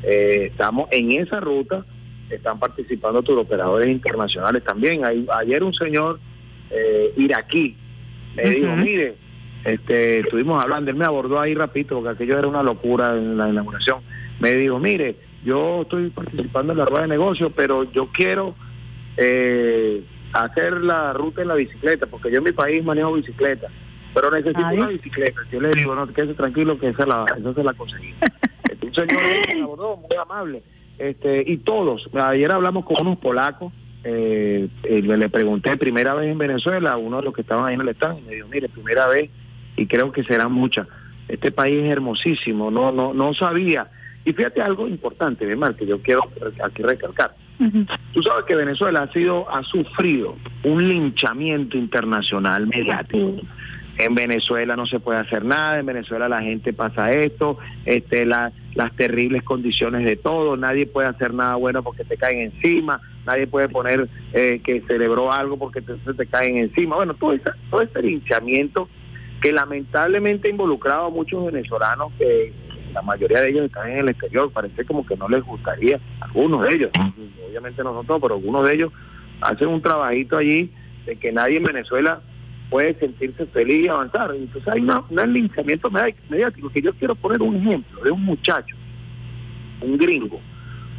Eh, 0.04 0.48
estamos 0.50 0.88
en 0.92 1.12
esa 1.12 1.42
ruta, 1.42 1.84
están 2.36 2.60
participando 2.60 3.20
operadores 3.20 3.90
internacionales 3.90 4.64
también. 4.64 5.06
Hay, 5.06 5.26
ayer 5.34 5.64
un 5.64 5.74
señor 5.74 6.20
eh, 6.70 7.14
iraquí 7.18 7.76
me 8.36 8.50
dijo, 8.50 8.76
mire, 8.76 9.16
este, 9.64 10.20
estuvimos 10.20 10.64
hablando, 10.64 10.90
él 10.90 10.98
me 10.98 11.06
abordó 11.06 11.40
ahí 11.40 11.54
rapidito, 11.54 11.96
porque 11.96 12.10
aquello 12.10 12.40
era 12.40 12.48
una 12.48 12.64
locura 12.64 13.16
en 13.16 13.38
la 13.38 13.50
inauguración. 13.50 14.02
Me 14.40 14.54
dijo, 14.54 14.80
mire, 14.80 15.16
yo 15.44 15.82
estoy 15.82 16.10
participando 16.10 16.74
en 16.74 16.80
la 16.80 16.86
rueda 16.86 17.04
de 17.04 17.10
negocio, 17.10 17.50
pero 17.52 17.92
yo 17.92 18.10
quiero 18.12 18.56
eh, 19.18 20.04
hacer 20.34 20.82
la 20.82 21.14
ruta 21.14 21.42
en 21.42 21.50
la 21.50 21.56
bicicleta, 21.56 22.08
porque 22.08 22.32
yo 22.32 22.38
en 22.38 22.46
mi 22.46 22.52
país 22.52 22.84
manejo 22.84 23.14
bicicleta, 23.14 23.68
pero 24.14 24.32
necesito 24.32 24.62
una 24.62 24.88
bicicleta. 24.88 25.42
Yo 25.52 25.60
le 25.60 25.72
digo, 25.72 25.94
no, 25.94 26.08
quédese 26.08 26.34
tranquilo 26.34 26.80
que 26.80 26.90
esa, 26.90 27.06
la, 27.06 27.26
esa 27.38 27.54
se 27.54 27.64
la 27.64 27.74
conseguí. 27.74 28.14
Un 28.82 28.96
señor 28.96 29.22
me 29.54 29.62
abordó, 29.62 29.98
muy 29.98 30.18
amable. 30.18 30.64
Este, 30.98 31.44
y 31.46 31.58
todos, 31.58 32.10
ayer 32.14 32.52
hablamos 32.52 32.86
con 32.86 33.06
unos 33.06 33.18
polacos, 33.20 33.74
eh, 34.04 34.68
eh, 34.84 35.02
le 35.02 35.30
pregunté 35.30 35.78
primera 35.78 36.14
vez 36.14 36.32
en 36.32 36.38
Venezuela, 36.38 36.98
uno 36.98 37.18
de 37.18 37.24
los 37.24 37.34
que 37.34 37.42
estaban 37.42 37.66
ahí 37.66 37.76
en 37.76 37.82
el 37.82 37.90
stand, 37.90 38.20
y 38.20 38.22
me 38.24 38.36
dijo, 38.36 38.48
mire, 38.48 38.70
primera 38.70 39.08
vez 39.08 39.30
y 39.78 39.88
creo 39.88 40.12
que 40.12 40.24
serán 40.24 40.52
muchas. 40.52 40.88
Este 41.28 41.52
país 41.52 41.78
es 41.78 41.92
hermosísimo, 41.92 42.72
no 42.72 42.92
no 42.92 43.14
no 43.14 43.34
sabía. 43.34 43.90
Y 44.26 44.34
fíjate 44.34 44.62
algo 44.62 44.88
importante, 44.88 45.56
Mar, 45.56 45.76
que 45.76 45.86
yo 45.86 46.02
quiero 46.02 46.24
aquí 46.64 46.84
recalcar. 46.84 47.34
Tú 48.14 48.24
sabes 48.24 48.46
que 48.46 48.56
Venezuela 48.56 49.04
ha 49.04 49.12
sido 49.12 49.50
ha 49.50 49.64
sufrido 49.64 50.36
un 50.64 50.88
linchamiento 50.88 51.78
internacional 51.78 52.68
mediático. 52.68 53.36
En 54.06 54.16
Venezuela 54.16 54.76
no 54.76 54.86
se 54.86 55.00
puede 55.00 55.20
hacer 55.20 55.46
nada, 55.46 55.80
en 55.80 55.86
Venezuela 55.86 56.28
la 56.28 56.42
gente 56.42 56.74
pasa 56.74 57.12
esto, 57.12 57.58
este 57.86 58.26
las 58.26 58.52
terribles 58.96 59.44
condiciones 59.44 60.06
de 60.06 60.16
todo, 60.16 60.58
nadie 60.58 60.88
puede 60.88 61.08
hacer 61.08 61.34
nada 61.34 61.56
bueno 61.56 61.84
porque 61.84 62.04
te 62.04 62.18
caen 62.18 62.40
encima, 62.40 63.00
nadie 63.26 63.48
puede 63.48 63.70
poner 63.70 64.10
eh, 64.34 64.62
que 64.64 64.82
celebró 64.88 65.32
algo 65.32 65.58
porque 65.58 65.82
te, 65.82 65.94
te 65.96 66.26
caen 66.26 66.58
encima. 66.58 66.96
Bueno, 66.96 67.14
todo, 67.14 67.34
todo 67.70 67.82
ese 67.82 68.02
linchamiento 68.02 68.90
que 69.42 69.52
lamentablemente 69.52 70.48
ha 70.48 70.52
involucrado 70.52 71.06
a 71.06 71.10
muchos 71.10 71.46
venezolanos 71.46 72.12
que 72.18 72.54
la 72.94 73.02
mayoría 73.02 73.42
de 73.42 73.50
ellos 73.50 73.66
están 73.66 73.90
en 73.90 74.00
el 74.00 74.10
exterior, 74.10 74.52
parece 74.52 74.86
como 74.86 75.06
que 75.06 75.16
no 75.16 75.28
les 75.30 75.44
gustaría, 75.44 76.00
algunos 76.20 76.68
de 76.68 76.76
ellos, 76.76 76.92
obviamente 77.48 77.84
no 77.84 77.94
son 77.94 78.06
todos, 78.06 78.22
pero 78.22 78.36
algunos 78.36 78.68
de 78.68 78.74
ellos 78.74 78.92
hacen 79.42 79.68
un 79.70 79.82
trabajito 79.82 80.38
allí 80.38 80.72
de 81.06 81.16
que 81.16 81.32
nadie 81.32 81.58
en 81.58 81.64
Venezuela 81.64 82.22
puede 82.72 82.98
sentirse 82.98 83.46
feliz 83.48 83.86
y 83.86 83.90
avanzar. 83.90 84.34
Entonces 84.34 84.74
hay 84.74 84.82
un 84.82 85.34
linchamiento 85.34 85.92
mediático, 85.92 86.70
que 86.70 86.82
yo 86.82 86.94
quiero 86.94 87.14
poner 87.14 87.42
un 87.42 87.58
ejemplo 87.58 88.02
de 88.02 88.10
un 88.10 88.24
muchacho, 88.24 88.76
un 89.82 89.98
gringo, 89.98 90.40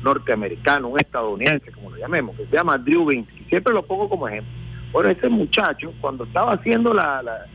norteamericano, 0.05 0.89
un 0.89 1.01
estadounidense, 1.01 1.73
como 1.73 1.91
lo 1.91 1.97
llamemos, 1.97 2.37
que 2.37 2.47
se 2.47 2.53
llama 2.53 2.77
Drew 2.77 3.07
Binsky, 3.07 3.45
siempre 3.49 3.73
lo 3.73 3.83
pongo 3.85 4.09
como 4.09 4.29
ejemplo. 4.29 4.53
Bueno, 4.93 5.09
ese 5.09 5.29
muchacho, 5.31 5.95
cuando 6.01 6.25
estaba 6.25 6.53
haciendo 6.53 6.93
la 6.93 7.47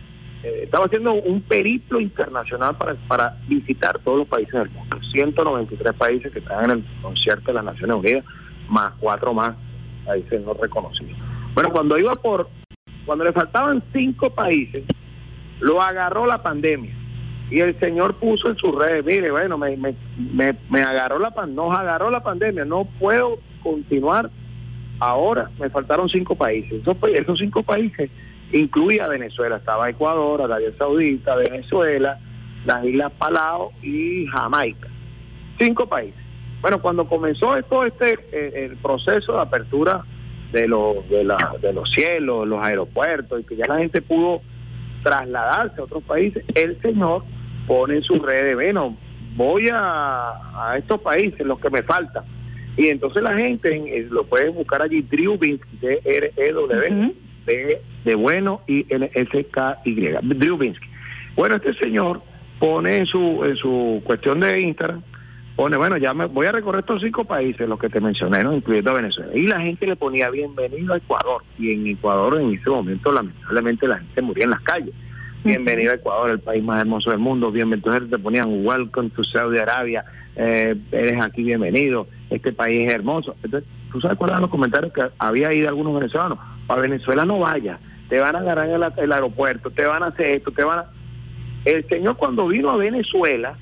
eh, 0.44 0.62
estaba 0.64 0.86
haciendo 0.86 1.14
un 1.14 1.42
periplo 1.42 2.00
internacional 2.00 2.76
para, 2.78 2.96
para 3.08 3.38
visitar 3.48 4.00
todos 4.00 4.20
los 4.20 4.28
países 4.28 4.54
del 4.54 4.70
mundo. 4.70 4.98
193 5.12 5.94
países 5.94 6.32
que 6.32 6.40
están 6.40 6.66
en 6.66 6.72
el 6.72 6.86
concierto 7.02 7.48
de 7.48 7.54
las 7.54 7.66
Naciones 7.66 7.96
Unidas, 7.96 8.26
más 8.68 8.94
cuatro 9.00 9.34
más 9.34 9.56
países 10.06 10.42
no 10.42 10.54
reconocidos. 10.54 11.18
Bueno, 11.54 11.72
cuando 11.72 11.98
iba 11.98 12.16
por, 12.16 12.50
cuando 13.08 13.24
le 13.24 13.32
faltaban 13.32 13.82
cinco 13.94 14.30
países, 14.30 14.84
lo 15.62 15.82
agarró 15.82 16.28
la 16.28 16.44
pandemia. 16.44 16.94
Y 17.50 17.62
el 17.62 17.80
señor 17.80 18.16
puso 18.16 18.50
en 18.50 18.58
sus 18.58 18.76
redes, 18.76 19.06
mire, 19.06 19.32
bueno, 19.32 19.58
me, 19.58 19.78
me, 19.78 19.96
me, 20.70 20.82
agarró 20.82 21.18
la 21.18 21.32
pandemia, 21.32 21.64
nos 21.64 21.76
agarró 21.76 22.12
la 22.12 22.22
pandemia, 22.22 22.66
no 22.66 22.84
puedo 23.00 23.40
continuar 23.64 24.30
ahora, 25.00 25.50
me 25.58 25.70
faltaron 25.70 26.10
cinco 26.10 26.36
países. 26.36 26.82
Esos, 26.82 26.98
esos 27.14 27.40
cinco 27.40 27.64
países 27.64 28.12
incluía 28.52 29.08
Venezuela, 29.08 29.56
estaba 29.56 29.90
Ecuador, 29.90 30.42
Arabia 30.42 30.74
Saudita, 30.78 31.36
Venezuela, 31.36 32.20
las 32.66 32.84
Islas 32.84 33.14
Palau 33.18 33.72
y 33.82 34.26
Jamaica. 34.28 34.90
Cinco 35.58 35.88
países. 35.88 36.20
Bueno, 36.62 36.82
cuando 36.82 37.08
comenzó 37.08 37.56
todo 37.64 37.86
este 37.86 38.20
eh, 38.34 38.66
el 38.66 38.78
proceso 38.78 39.34
de 39.34 39.42
apertura 39.42 40.04
de 40.52 40.68
los 40.68 41.08
de, 41.10 41.24
la, 41.24 41.56
de 41.62 41.74
los 41.74 41.90
cielos, 41.92 42.48
los 42.48 42.64
aeropuertos 42.64 43.42
y 43.42 43.44
que 43.44 43.56
ya 43.56 43.68
la 43.68 43.78
gente 43.78 44.02
pudo 44.02 44.42
trasladarse 45.04 45.80
a 45.80 45.84
otros 45.84 46.04
países, 46.04 46.44
el 46.56 46.80
señor 46.82 47.24
pone 47.68 47.96
en 47.96 48.04
sus 48.04 48.22
redes, 48.22 48.56
bueno, 48.56 48.98
voy 49.36 49.70
a, 49.72 50.70
a 50.70 50.78
estos 50.78 51.02
países, 51.02 51.46
los 51.46 51.60
que 51.60 51.70
me 51.70 51.84
faltan. 51.84 52.24
Y 52.78 52.88
entonces 52.88 53.24
la 53.24 53.34
gente 53.34 53.76
eh, 53.76 54.08
lo 54.10 54.24
puede 54.26 54.50
buscar 54.50 54.82
allí, 54.82 55.02
Drew 55.02 55.38
Binsky, 55.38 55.78
D-R-E-W, 55.82 57.14
de, 57.46 58.16
bueno 58.16 58.62
y 58.68 58.86
L-S-K-Y, 58.94 59.96
Drew 60.36 60.58
Bueno, 61.36 61.56
este 61.56 61.74
señor 61.76 62.22
pone 62.60 62.98
en 62.98 63.06
su, 63.06 63.44
en 63.44 63.56
su 63.56 64.02
cuestión 64.04 64.40
de 64.40 64.62
Instagram, 64.62 65.02
pone, 65.58 65.76
bueno, 65.76 65.98
ya 65.98 66.14
me 66.14 66.28
voy 66.28 66.46
a 66.46 66.54
recorrer 66.54 66.80
estos 66.80 67.02
cinco 67.02 67.26
países, 67.26 67.68
los 67.68 67.78
que 67.78 67.90
te 67.90 68.00
mencioné, 68.00 68.44
¿no? 68.44 68.54
incluyendo 68.54 68.94
Venezuela. 68.94 69.32
Y 69.36 69.48
la 69.48 69.60
gente 69.60 69.86
le 69.86 69.98
ponía 69.98 70.30
bienvenido 70.30 70.94
a 70.94 70.98
Ecuador. 70.98 71.44
Y 71.60 71.74
en 71.74 71.88
Ecuador 71.88 72.40
en 72.40 72.54
ese 72.54 72.70
momento, 72.70 73.12
lamentablemente, 73.12 73.88
la 73.88 73.98
gente 73.98 74.22
moría 74.22 74.46
en 74.46 74.52
las 74.52 74.62
calles. 74.62 74.94
Bienvenido 75.44 75.92
a 75.92 75.96
Ecuador, 75.96 76.30
el 76.30 76.40
país 76.40 76.64
más 76.64 76.80
hermoso 76.80 77.10
del 77.10 77.20
mundo. 77.20 77.52
Bienvenido. 77.52 77.90
Entonces 77.90 78.10
te 78.10 78.24
ponían 78.24 78.66
Welcome 78.66 79.10
to 79.10 79.24
Saudi 79.26 79.58
Arabia. 79.58 80.06
Eh, 80.38 80.76
eres 80.92 81.20
aquí 81.22 81.44
bienvenido. 81.44 82.08
Este 82.30 82.54
país 82.54 82.86
es 82.86 82.94
hermoso. 82.94 83.36
Entonces, 83.44 83.70
¿tú 83.92 84.00
sabes 84.00 84.18
cuáles 84.18 84.34
eran 84.34 84.44
los 84.44 84.52
comentarios 84.52 84.94
que 84.94 85.04
había 85.18 85.50
ahí 85.50 85.62
de 85.62 85.68
algunos 85.68 85.94
venezolanos? 85.94 86.40
a 86.68 86.76
Venezuela 86.76 87.26
no 87.26 87.40
vaya, 87.40 87.80
te 88.10 88.20
van 88.20 88.36
a 88.36 88.40
agarrar 88.40 88.70
en 88.70 89.04
el, 89.04 89.12
aeropuerto, 89.12 89.72
te 89.72 89.86
van 89.86 90.04
a 90.04 90.08
hacer 90.08 90.38
esto, 90.38 90.52
te 90.52 90.64
van 90.64 90.80
a... 90.80 90.86
El 91.66 91.88
señor 91.88 92.18
cuando 92.18 92.48
vino 92.48 92.70
a 92.70 92.78
Venezuela, 92.78 93.58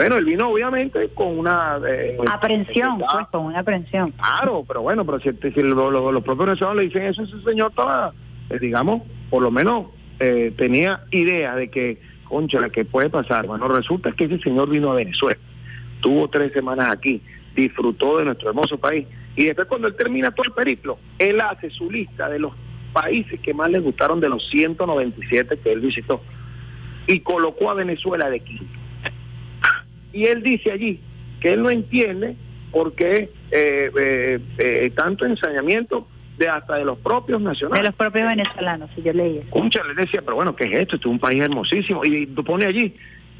bueno, 0.00 0.16
él 0.16 0.24
vino 0.24 0.48
obviamente 0.48 1.10
con 1.10 1.38
una... 1.38 1.78
Eh, 1.86 2.16
aprensión, 2.32 3.00
pues, 3.00 3.28
con 3.30 3.44
una 3.44 3.58
aprensión. 3.58 4.12
Claro, 4.12 4.64
pero 4.66 4.80
bueno, 4.80 5.04
pero 5.04 5.20
si, 5.20 5.28
los 5.30 6.22
propios 6.22 6.38
venezolanos 6.38 6.76
le 6.78 6.84
dicen 6.84 7.02
eso, 7.02 7.22
ese 7.22 7.38
señor 7.42 7.68
estaba, 7.68 8.14
eh, 8.48 8.58
digamos, 8.58 9.02
por 9.28 9.42
lo 9.42 9.50
menos 9.50 9.88
eh, 10.18 10.54
tenía 10.56 11.02
idea 11.10 11.54
de 11.54 11.68
que, 11.68 12.00
concha, 12.24 12.70
¿qué 12.70 12.86
puede 12.86 13.10
pasar? 13.10 13.46
Bueno, 13.46 13.68
resulta 13.68 14.12
que 14.12 14.24
ese 14.24 14.38
señor 14.38 14.70
vino 14.70 14.90
a 14.90 14.94
Venezuela, 14.94 15.38
tuvo 16.00 16.28
tres 16.28 16.54
semanas 16.54 16.90
aquí, 16.90 17.20
disfrutó 17.54 18.20
de 18.20 18.24
nuestro 18.24 18.48
hermoso 18.48 18.78
país 18.78 19.06
y 19.36 19.44
después 19.44 19.68
cuando 19.68 19.86
él 19.86 19.96
termina 19.96 20.30
todo 20.30 20.44
el 20.46 20.52
periplo, 20.52 20.98
él 21.18 21.42
hace 21.42 21.68
su 21.68 21.90
lista 21.90 22.30
de 22.30 22.38
los 22.38 22.54
países 22.94 23.38
que 23.40 23.52
más 23.52 23.70
le 23.70 23.80
gustaron 23.80 24.18
de 24.18 24.30
los 24.30 24.48
197 24.48 25.58
que 25.58 25.72
él 25.72 25.80
visitó 25.80 26.22
y 27.06 27.20
colocó 27.20 27.68
a 27.68 27.74
Venezuela 27.74 28.30
de 28.30 28.40
quinto. 28.40 28.79
Y 30.12 30.24
él 30.24 30.42
dice 30.42 30.72
allí 30.72 31.00
que 31.40 31.52
él 31.52 31.62
no 31.62 31.70
entiende 31.70 32.36
por 32.70 32.94
qué 32.94 33.30
eh, 33.50 33.90
eh, 33.98 34.38
eh, 34.58 34.90
tanto 34.94 35.26
ensañamiento 35.26 36.06
de 36.38 36.48
hasta 36.48 36.76
de 36.76 36.84
los 36.84 36.98
propios 36.98 37.40
nacionales. 37.40 37.82
De 37.82 37.88
los 37.88 37.96
propios 37.96 38.28
venezolanos, 38.28 38.90
si 38.94 39.02
yo 39.02 39.12
leía. 39.12 39.42
Escucha, 39.42 39.82
le 39.84 39.94
decía, 39.94 40.22
pero 40.22 40.36
bueno, 40.36 40.56
¿qué 40.56 40.64
es 40.64 40.72
esto? 40.72 40.96
Esto 40.96 41.08
es 41.08 41.12
un 41.12 41.18
país 41.18 41.40
hermosísimo. 41.40 42.02
Y 42.04 42.26
tú 42.26 42.42
pone 42.44 42.66
allí, 42.66 42.94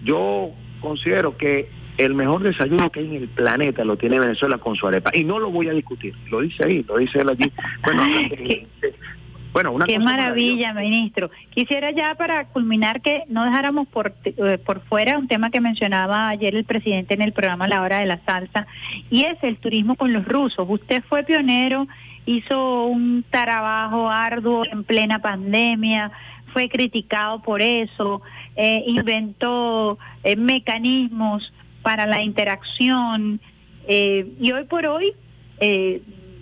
yo 0.04 0.50
considero 0.80 1.36
que 1.36 1.68
el 1.96 2.14
mejor 2.14 2.42
desayuno 2.42 2.90
que 2.90 3.00
hay 3.00 3.16
en 3.16 3.22
el 3.22 3.28
planeta 3.28 3.84
lo 3.84 3.96
tiene 3.96 4.18
Venezuela 4.18 4.58
con 4.58 4.76
su 4.76 4.86
arepa. 4.86 5.10
Y 5.14 5.24
no 5.24 5.38
lo 5.38 5.50
voy 5.50 5.68
a 5.68 5.72
discutir, 5.72 6.14
lo 6.30 6.40
dice 6.40 6.64
ahí, 6.64 6.84
lo 6.88 6.98
dice 6.98 7.20
él 7.20 7.28
allí. 7.30 7.52
Bueno, 7.84 8.02
bueno 9.52 9.72
una 9.72 9.86
Qué 9.86 9.98
maravilla, 9.98 10.72
ministro. 10.72 11.30
Quisiera 11.50 11.90
ya 11.90 12.14
para 12.14 12.46
culminar 12.46 13.00
que 13.00 13.24
no 13.28 13.44
dejáramos 13.44 13.88
por, 13.88 14.14
eh, 14.24 14.58
por 14.58 14.80
fuera 14.82 15.18
un 15.18 15.28
tema 15.28 15.50
que 15.50 15.60
mencionaba 15.60 16.28
ayer 16.28 16.54
el 16.54 16.64
presidente 16.64 17.14
en 17.14 17.22
el 17.22 17.32
programa 17.32 17.68
La 17.68 17.82
Hora 17.82 17.98
de 17.98 18.06
la 18.06 18.20
Salsa, 18.24 18.66
y 19.10 19.24
es 19.24 19.38
el 19.42 19.56
turismo 19.56 19.96
con 19.96 20.12
los 20.12 20.24
rusos. 20.24 20.66
Usted 20.68 21.02
fue 21.08 21.24
pionero, 21.24 21.86
hizo 22.26 22.84
un 22.86 23.24
trabajo 23.30 24.08
arduo 24.08 24.64
en 24.70 24.84
plena 24.84 25.18
pandemia, 25.20 26.12
fue 26.52 26.68
criticado 26.68 27.42
por 27.42 27.62
eso, 27.62 28.22
eh, 28.56 28.82
inventó 28.86 29.98
eh, 30.22 30.36
mecanismos 30.36 31.52
para 31.82 32.06
la 32.06 32.22
interacción 32.22 33.40
eh, 33.88 34.26
y 34.38 34.52
hoy 34.52 34.64
por 34.64 34.86
hoy 34.86 35.14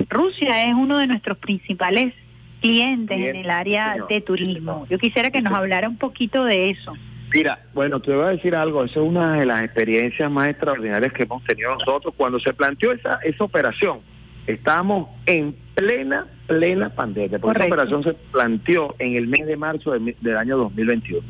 Rusia 0.08 0.64
es 0.64 0.74
uno 0.74 0.98
de 0.98 1.06
nuestros 1.06 1.38
principales 1.38 2.14
clientes 2.60 3.16
en 3.16 3.36
el 3.36 3.50
área 3.50 3.96
de 4.08 4.20
turismo. 4.20 4.86
Yo 4.90 4.98
quisiera 4.98 5.30
que 5.30 5.40
nos 5.40 5.52
hablara 5.52 5.88
un 5.88 5.96
poquito 5.96 6.44
de 6.44 6.70
eso. 6.70 6.92
Mira, 7.32 7.60
bueno, 7.74 8.00
te 8.00 8.14
voy 8.14 8.24
a 8.24 8.28
decir 8.30 8.54
algo, 8.54 8.84
esa 8.84 9.00
es 9.00 9.06
una 9.06 9.34
de 9.34 9.46
las 9.46 9.62
experiencias 9.62 10.30
más 10.30 10.48
extraordinarias 10.48 11.12
que 11.12 11.24
hemos 11.24 11.44
tenido 11.44 11.74
nosotros. 11.74 12.14
Cuando 12.16 12.40
se 12.40 12.54
planteó 12.54 12.92
esa, 12.92 13.18
esa 13.22 13.44
operación, 13.44 14.00
estábamos 14.46 15.08
en 15.26 15.54
plena, 15.74 16.26
plena 16.46 16.88
pandemia, 16.94 17.38
porque 17.38 17.60
esa 17.60 17.68
operación 17.68 18.02
se 18.02 18.14
planteó 18.14 18.94
en 18.98 19.16
el 19.16 19.26
mes 19.26 19.46
de 19.46 19.56
marzo 19.56 19.92
del, 19.92 20.36
año 20.36 20.56
2021, 20.56 21.26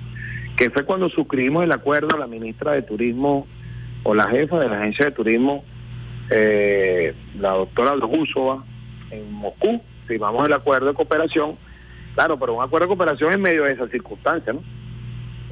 que 0.57 0.71
fue 0.71 0.85
cuando 0.85 1.09
suscribimos 1.09 1.65
el 1.65 1.73
acuerdo 1.73 2.15
a 2.15 2.19
la 2.19 2.29
ministra 2.29 2.73
de 2.73 2.83
Turismo 2.83 3.47
o 4.05 4.15
la 4.15 4.29
jefa 4.29 4.61
de 4.61 4.69
la 4.69 4.79
agencia 4.79 5.07
de 5.07 5.13
turismo, 5.13 5.65
eh, 6.31 7.15
la 7.39 7.51
doctora 7.51 7.97
Lujusova, 7.97 8.65
en 9.11 9.33
Moscú, 9.33 9.83
firmamos 10.09 10.45
el 10.47 10.53
acuerdo 10.53 10.89
de 10.89 10.95
cooperación, 10.95 11.57
claro, 12.15 12.37
pero 12.39 12.55
un 12.55 12.65
acuerdo 12.65 12.87
de 12.87 12.97
cooperación 12.97 13.33
en 13.33 13.41
medio 13.41 13.65
de 13.65 13.75
esas 13.75 13.91
circunstancias, 13.91 14.57
¿no? 14.57 14.63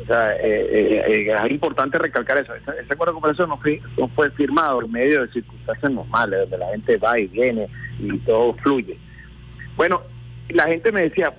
O 0.02 0.06
sea, 0.06 0.34
eh, 0.36 0.68
eh, 0.70 1.26
eh, 1.28 1.36
es 1.44 1.50
importante 1.50 1.98
recalcar 1.98 2.38
eso. 2.38 2.54
Ese, 2.54 2.70
acuerdo 2.92 3.12
de 3.12 3.20
cooperación 3.20 3.48
no 3.48 3.56
fue, 3.58 3.80
no 3.96 4.08
fue 4.08 4.30
firmado 4.32 4.82
en 4.82 4.90
medio 4.90 5.22
de 5.22 5.32
circunstancias 5.32 5.90
normales, 5.92 6.40
donde 6.40 6.58
la 6.58 6.68
gente 6.70 6.96
va 6.98 7.18
y 7.18 7.26
viene 7.28 7.68
y 7.98 8.18
todo 8.18 8.54
fluye. 8.54 8.98
Bueno, 9.76 10.02
la 10.48 10.64
gente 10.64 10.92
me 10.92 11.02
decía, 11.02 11.32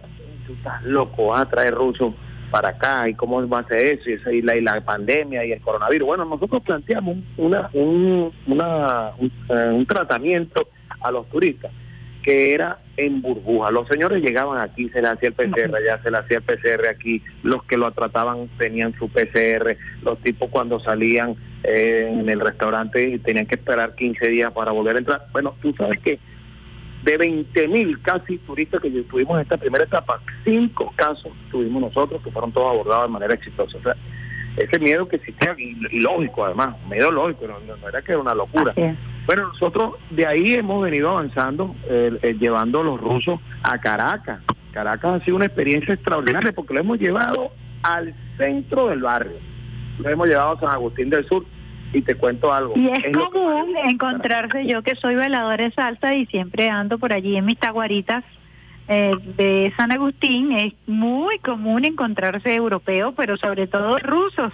tú 0.46 0.54
estás 0.54 0.84
loco, 0.84 1.36
a 1.36 1.48
traer 1.48 1.76
rusos 1.76 2.14
para 2.52 2.70
acá 2.70 3.08
y 3.10 3.14
cómo 3.14 3.48
va 3.48 3.60
a 3.60 3.68
ser 3.68 4.00
eso 4.00 4.32
y, 4.32 4.42
la, 4.42 4.56
y 4.56 4.62
la 4.62 4.82
pandemia 4.82 5.46
y 5.46 5.52
el 5.52 5.62
coronavirus. 5.62 6.08
Bueno, 6.08 6.26
nosotros 6.26 6.62
planteamos 6.64 7.18
una, 7.38 7.70
un, 7.74 8.32
una, 8.48 9.12
un 9.20 9.86
tratamiento 9.86 10.68
a 11.02 11.12
los 11.12 11.28
turistas 11.30 11.72
que 12.28 12.54
era 12.54 12.80
en 12.98 13.22
burbuja. 13.22 13.72
Los 13.72 13.88
señores 13.88 14.22
llegaban 14.22 14.60
aquí, 14.60 14.90
se 14.90 15.02
les 15.02 15.12
hacía 15.12 15.30
el 15.30 15.34
PCR, 15.34 15.78
ya 15.86 15.98
se 16.04 16.12
les 16.12 16.20
hacía 16.20 16.40
el 16.40 16.44
PCR 16.44 16.90
aquí, 16.90 17.24
los 17.42 17.64
que 17.64 17.78
lo 17.78 17.90
trataban 17.94 18.50
tenían 18.58 18.94
su 19.00 19.08
PCR, 19.08 19.78
los 20.02 20.20
tipos 20.20 20.50
cuando 20.50 20.78
salían 20.82 21.38
eh, 21.64 22.06
en 22.12 22.28
el 22.28 22.42
restaurante 22.42 23.18
tenían 23.20 23.46
que 23.46 23.56
esperar 23.56 23.96
15 23.96 24.28
días 24.28 24.52
para 24.52 24.74
volver 24.74 24.98
a 24.98 25.00
entrar. 25.00 25.28
Bueno, 25.32 25.56
tú 25.62 25.74
sabes 25.78 26.00
que 26.00 26.20
de 27.06 27.18
20 27.18 27.66
mil 27.70 28.02
casi 28.02 28.40
turistas 28.40 28.82
que 28.82 28.90
tuvimos 28.90 29.38
en 29.38 29.44
esta 29.44 29.56
primera 29.56 29.86
etapa, 29.86 30.22
cinco 30.44 30.92
casos 30.98 31.32
tuvimos 31.50 31.82
nosotros 31.82 32.22
que 32.22 32.32
fueron 32.32 32.52
todos 32.52 32.74
abordados 32.74 33.08
de 33.08 33.14
manera 33.14 33.36
exitosa. 33.36 33.78
O 33.78 33.82
sea, 33.84 33.96
ese 34.58 34.80
miedo 34.80 35.08
que 35.08 35.16
existía, 35.16 35.56
y, 35.58 36.02
lógico 36.02 36.44
además, 36.44 36.76
miedo 36.90 37.10
lógico, 37.10 37.48
no, 37.48 37.88
era 37.88 38.02
que 38.02 38.12
era 38.12 38.20
una 38.20 38.36
locura. 38.36 38.74
Bueno, 39.28 39.50
nosotros 39.50 39.96
de 40.10 40.26
ahí 40.26 40.54
hemos 40.54 40.82
venido 40.82 41.12
avanzando, 41.12 41.76
llevando 42.40 42.80
a 42.80 42.84
los 42.84 43.00
rusos 43.00 43.40
a 43.62 43.78
Caracas. 43.78 44.40
Caracas 44.72 45.22
ha 45.22 45.26
sido 45.26 45.36
una 45.36 45.46
experiencia 45.46 45.94
extraordinaria 45.94 46.54
porque 46.54 46.74
lo 46.74 46.80
hemos 46.80 46.98
llevado 46.98 47.52
al 47.84 48.16
centro 48.38 48.88
del 48.88 49.02
barrio. 49.02 49.38
Lo 50.00 50.10
hemos 50.10 50.28
llevado 50.28 50.54
a 50.54 50.60
San 50.60 50.70
Agustín 50.70 51.10
del 51.10 51.28
Sur 51.28 51.46
y 51.94 52.02
te 52.02 52.16
cuento 52.16 52.54
algo. 52.54 52.74
Y 52.76 52.90
es, 52.90 53.18
común 53.18 53.76
encontrarse 53.86 54.66
yo 54.66 54.82
que 54.84 54.96
soy 54.96 55.16
velador 55.16 55.58
de 55.58 55.72
salsa 55.72 56.14
y 56.14 56.26
siempre 56.28 56.70
ando 56.70 56.98
por 56.98 57.14
allí 57.14 57.38
en 57.38 57.46
mis 57.46 57.58
taguaritas 57.58 58.24
eh, 58.88 59.12
de 59.38 59.74
San 59.76 59.92
Agustín. 59.92 60.52
Es 60.52 60.74
muy 60.86 61.40
común 61.40 61.86
encontrarse 61.86 62.54
europeos, 62.54 63.14
pero 63.18 63.38
sobre 63.38 63.68
todo 63.68 63.98
rusos. 64.00 64.54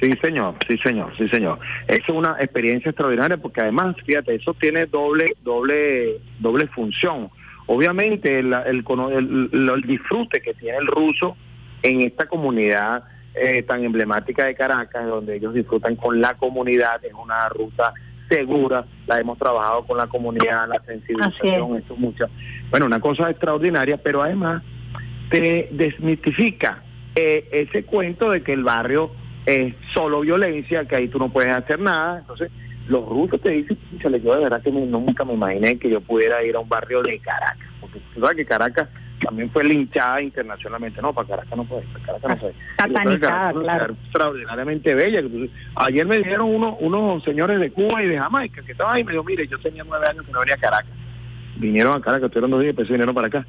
Sí, 0.00 0.12
señor, 0.20 0.54
sí, 0.68 0.76
señor, 0.78 1.12
sí, 1.16 1.28
señor. 1.28 1.58
Es 1.86 2.08
una 2.08 2.36
experiencia 2.40 2.90
extraordinaria 2.90 3.36
porque 3.36 3.60
además, 3.60 3.96
fíjate, 4.04 4.34
eso 4.34 4.54
tiene 4.54 4.86
doble, 4.86 5.36
doble, 5.42 6.20
doble 6.40 6.66
función. 6.68 7.30
Obviamente, 7.66 8.40
el, 8.40 8.52
el, 8.52 9.82
disfrute 9.86 10.40
que 10.40 10.52
tiene 10.54 10.78
el 10.78 10.86
ruso 10.86 11.36
en 11.82 12.02
esta 12.02 12.26
comunidad 12.26 13.04
eh, 13.34 13.62
tan 13.62 13.84
emblemática 13.84 14.44
de 14.44 14.54
Caracas, 14.54 15.06
donde 15.06 15.36
ellos 15.36 15.54
disfrutan 15.54 15.96
con 15.96 16.20
la 16.20 16.34
comunidad, 16.34 17.02
es 17.04 17.12
una 17.14 17.48
ruta 17.48 17.92
segura, 18.28 18.84
la 19.06 19.20
hemos 19.20 19.38
trabajado 19.38 19.84
con 19.86 19.96
la 19.96 20.06
comunidad, 20.06 20.68
la 20.68 20.82
sensibilización, 20.84 21.76
esto 21.76 21.96
mucho. 21.96 22.26
Bueno, 22.70 22.86
una 22.86 23.00
cosa 23.00 23.30
extraordinaria, 23.30 23.96
pero 23.96 24.22
además 24.22 24.62
te 25.30 25.68
desmitifica 25.72 26.82
eh, 27.14 27.48
ese 27.52 27.84
cuento 27.84 28.30
de 28.30 28.42
que 28.42 28.52
el 28.52 28.64
barrio 28.64 29.10
es 29.46 29.74
solo 29.92 30.20
violencia, 30.20 30.84
que 30.84 30.96
ahí 30.96 31.08
tú 31.08 31.18
no 31.18 31.30
puedes 31.30 31.52
hacer 31.52 31.78
nada. 31.78 32.20
Entonces, 32.20 32.50
los 32.88 33.06
rusos 33.08 33.40
te 33.40 33.50
dicen, 33.50 33.78
yo 34.00 34.10
de 34.10 34.42
verdad 34.42 34.62
que 34.62 34.70
nunca 34.70 35.24
me 35.24 35.34
imaginé 35.34 35.78
que 35.78 35.90
yo 35.90 36.00
pudiera 36.00 36.42
ir 36.44 36.56
a 36.56 36.60
un 36.60 36.68
barrio 36.68 37.02
de 37.02 37.18
Caracas, 37.18 37.68
porque 37.80 38.00
tú 38.14 38.20
sabes 38.20 38.36
que 38.36 38.44
Caracas 38.44 38.88
también 39.22 39.50
fue 39.50 39.64
linchada 39.64 40.20
internacionalmente. 40.20 41.00
No, 41.00 41.12
para 41.14 41.28
Caracas 41.28 41.56
no 41.56 41.64
puede, 41.64 41.82
para 41.92 42.04
Caracas 42.04 42.30
no 42.30 42.38
puede. 42.38 42.54
Satanizada, 42.76 43.52
claro. 43.52 43.94
Extraordinariamente 44.04 44.94
bella. 44.94 45.22
Ayer 45.76 46.06
me 46.06 46.18
dijeron 46.18 46.54
unos, 46.54 46.76
unos 46.80 47.22
señores 47.22 47.58
de 47.58 47.70
Cuba 47.70 48.02
y 48.02 48.08
de 48.08 48.18
Jamaica 48.18 48.62
que 48.62 48.72
estaban 48.72 48.96
ahí 48.96 49.02
y 49.02 49.04
me 49.04 49.12
dijo, 49.12 49.24
mire, 49.24 49.46
yo 49.46 49.58
tenía 49.60 49.84
nueve 49.84 50.06
años 50.06 50.26
que 50.26 50.32
no 50.32 50.40
venía 50.40 50.54
a 50.54 50.58
Caracas. 50.58 50.92
Vinieron 51.56 51.96
a 51.96 52.00
Caracas, 52.02 52.26
estuvieron 52.26 52.50
dos 52.50 52.60
días 52.60 52.74
y 52.74 52.76
después 52.76 52.88
vinieron 52.88 53.14
para 53.14 53.28
acá 53.28 53.46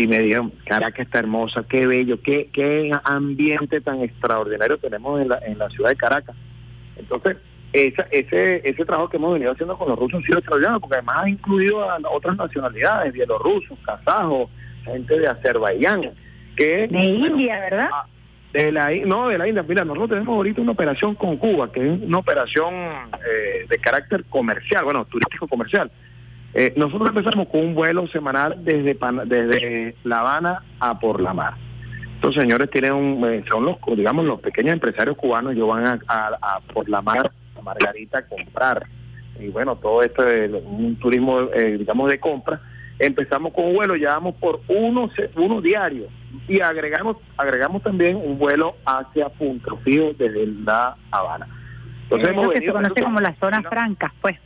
y 0.00 0.06
me 0.06 0.18
dijeron, 0.18 0.50
Caracas 0.64 1.06
está 1.06 1.18
hermosa, 1.18 1.62
qué 1.68 1.86
bello, 1.86 2.22
qué, 2.22 2.48
qué 2.54 2.90
ambiente 3.04 3.82
tan 3.82 4.00
extraordinario 4.00 4.78
tenemos 4.78 5.20
en 5.20 5.28
la, 5.28 5.38
en 5.44 5.58
la 5.58 5.68
ciudad 5.68 5.90
de 5.90 5.96
Caracas. 5.96 6.34
Entonces, 6.96 7.36
esa, 7.74 8.06
ese, 8.10 8.62
ese 8.66 8.84
trabajo 8.86 9.10
que 9.10 9.18
hemos 9.18 9.34
venido 9.34 9.52
haciendo 9.52 9.76
con 9.76 9.90
los 9.90 9.98
rusos 9.98 10.22
ha 10.22 10.26
sido 10.26 10.38
extraordinario, 10.38 10.80
porque 10.80 10.96
además 10.96 11.16
ha 11.22 11.28
incluido 11.28 11.90
a 11.90 11.98
otras 12.10 12.34
nacionalidades, 12.34 13.12
bielorrusos, 13.12 13.78
kazajos, 13.84 14.48
gente 14.84 15.18
de 15.18 15.28
Azerbaiyán. 15.28 16.12
Que, 16.56 16.88
de 16.88 16.98
India, 16.98 17.60
¿verdad? 17.60 17.90
Ah, 17.92 18.06
de 18.54 18.72
la, 18.72 18.90
no, 19.04 19.28
de 19.28 19.36
la 19.36 19.48
India. 19.48 19.62
Mira, 19.68 19.84
nosotros 19.84 20.10
tenemos 20.10 20.34
ahorita 20.34 20.62
una 20.62 20.72
operación 20.72 21.14
con 21.14 21.36
Cuba, 21.36 21.70
que 21.70 21.80
es 21.80 22.00
una 22.00 22.18
operación 22.18 22.72
eh, 22.74 23.66
de 23.68 23.78
carácter 23.78 24.24
comercial, 24.30 24.82
bueno, 24.84 25.04
turístico 25.04 25.46
comercial 25.46 25.90
eh, 26.54 26.72
nosotros 26.76 27.10
empezamos 27.10 27.48
con 27.48 27.60
un 27.60 27.74
vuelo 27.74 28.06
semanal 28.08 28.56
desde 28.64 28.98
desde 29.26 29.94
La 30.04 30.20
Habana 30.20 30.62
a 30.80 30.98
Por 30.98 31.20
la 31.20 31.32
Mar. 31.32 31.54
Estos 32.16 32.34
señores 32.34 32.68
tienen 32.70 32.92
un, 32.92 33.24
eh, 33.24 33.44
son 33.50 33.64
los, 33.64 33.76
digamos, 33.96 34.26
los 34.26 34.40
pequeños 34.40 34.74
empresarios 34.74 35.16
cubanos, 35.16 35.52
ellos 35.52 35.68
van 35.68 36.00
a, 36.06 36.60
Por 36.72 36.88
la 36.88 37.00
Mar, 37.00 37.30
a 37.56 37.62
Margarita, 37.62 38.18
a 38.18 38.26
comprar. 38.26 38.86
Y 39.38 39.48
bueno, 39.48 39.76
todo 39.76 40.02
esto 40.02 40.26
es 40.26 40.50
un 40.50 40.96
turismo, 40.96 41.40
eh, 41.54 41.78
digamos, 41.78 42.10
de 42.10 42.18
compra. 42.18 42.60
Empezamos 42.98 43.54
con 43.54 43.66
un 43.66 43.74
vuelo, 43.74 43.94
llevamos 43.94 44.34
por 44.34 44.60
uno, 44.68 45.08
uno 45.36 45.60
diario 45.62 46.08
y 46.46 46.60
agregamos 46.60 47.16
agregamos 47.36 47.82
también 47.82 48.16
un 48.16 48.38
vuelo 48.38 48.76
hacia 48.84 49.30
Punto 49.30 49.78
Fijo 49.78 50.12
desde 50.18 50.46
La 50.64 50.96
Habana. 51.10 51.48
Entonces, 52.02 52.28
hemos 52.28 52.52
que 52.52 52.60
se 52.60 52.72
conoce 52.72 53.02
como 53.02 53.20
las 53.20 53.38
zonas 53.38 53.64
francas, 53.66 54.12
pues. 54.20 54.36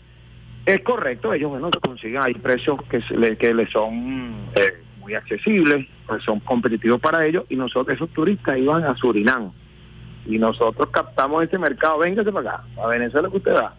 Es 0.67 0.81
correcto, 0.81 1.35
ellos 1.35 1.51
bueno 1.51 1.71
consiguen, 1.83 2.23
hay 2.23 2.35
precios 2.35 2.79
que 2.89 3.03
le, 3.15 3.37
que 3.37 3.53
le 3.53 3.67
son 3.71 4.49
eh, 4.55 4.83
muy 4.99 5.15
accesibles, 5.15 5.87
pues 6.07 6.23
son 6.23 6.41
competitivos 6.41 7.01
para 7.01 7.27
ellos 7.27 7.45
y 7.51 7.57
nosotros, 7.57 7.95
esos 7.95 8.09
turistas 8.11 8.57
iban 8.57 8.83
a 8.85 8.97
Surinam 8.97 9.53
y 10.27 10.39
nosotros 10.39 10.89
captamos 10.91 11.45
ese 11.45 11.59
mercado, 11.59 11.99
véngase 11.99 12.33
para 12.33 12.51
acá, 12.51 12.65
a 12.83 12.87
Venezuela 12.87 13.29
que 13.29 13.37
usted 13.37 13.55
va. 13.55 13.75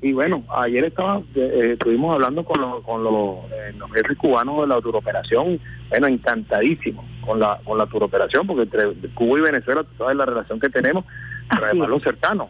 Y 0.00 0.14
bueno, 0.14 0.42
ayer 0.48 0.84
estaba, 0.84 1.18
eh, 1.18 1.22
eh, 1.34 1.72
estuvimos 1.72 2.14
hablando 2.14 2.42
con, 2.42 2.58
los, 2.58 2.82
con 2.84 3.04
los, 3.04 3.36
los 3.76 3.92
jefes 3.92 4.16
cubanos 4.16 4.62
de 4.62 4.66
la 4.68 4.80
turoperación, 4.80 5.60
bueno, 5.90 6.06
encantadísimos 6.06 7.04
con 7.20 7.38
la, 7.38 7.60
con 7.64 7.76
la 7.76 7.84
turoperación, 7.84 8.46
porque 8.46 8.62
entre 8.62 9.10
Cuba 9.12 9.40
y 9.40 9.42
Venezuela, 9.42 9.82
tú 9.82 9.90
sabes 9.98 10.16
la 10.16 10.24
relación 10.24 10.58
que 10.58 10.70
tenemos, 10.70 11.04
pero 11.50 11.66
además 11.66 11.90
los 11.90 12.02
cercanos 12.02 12.48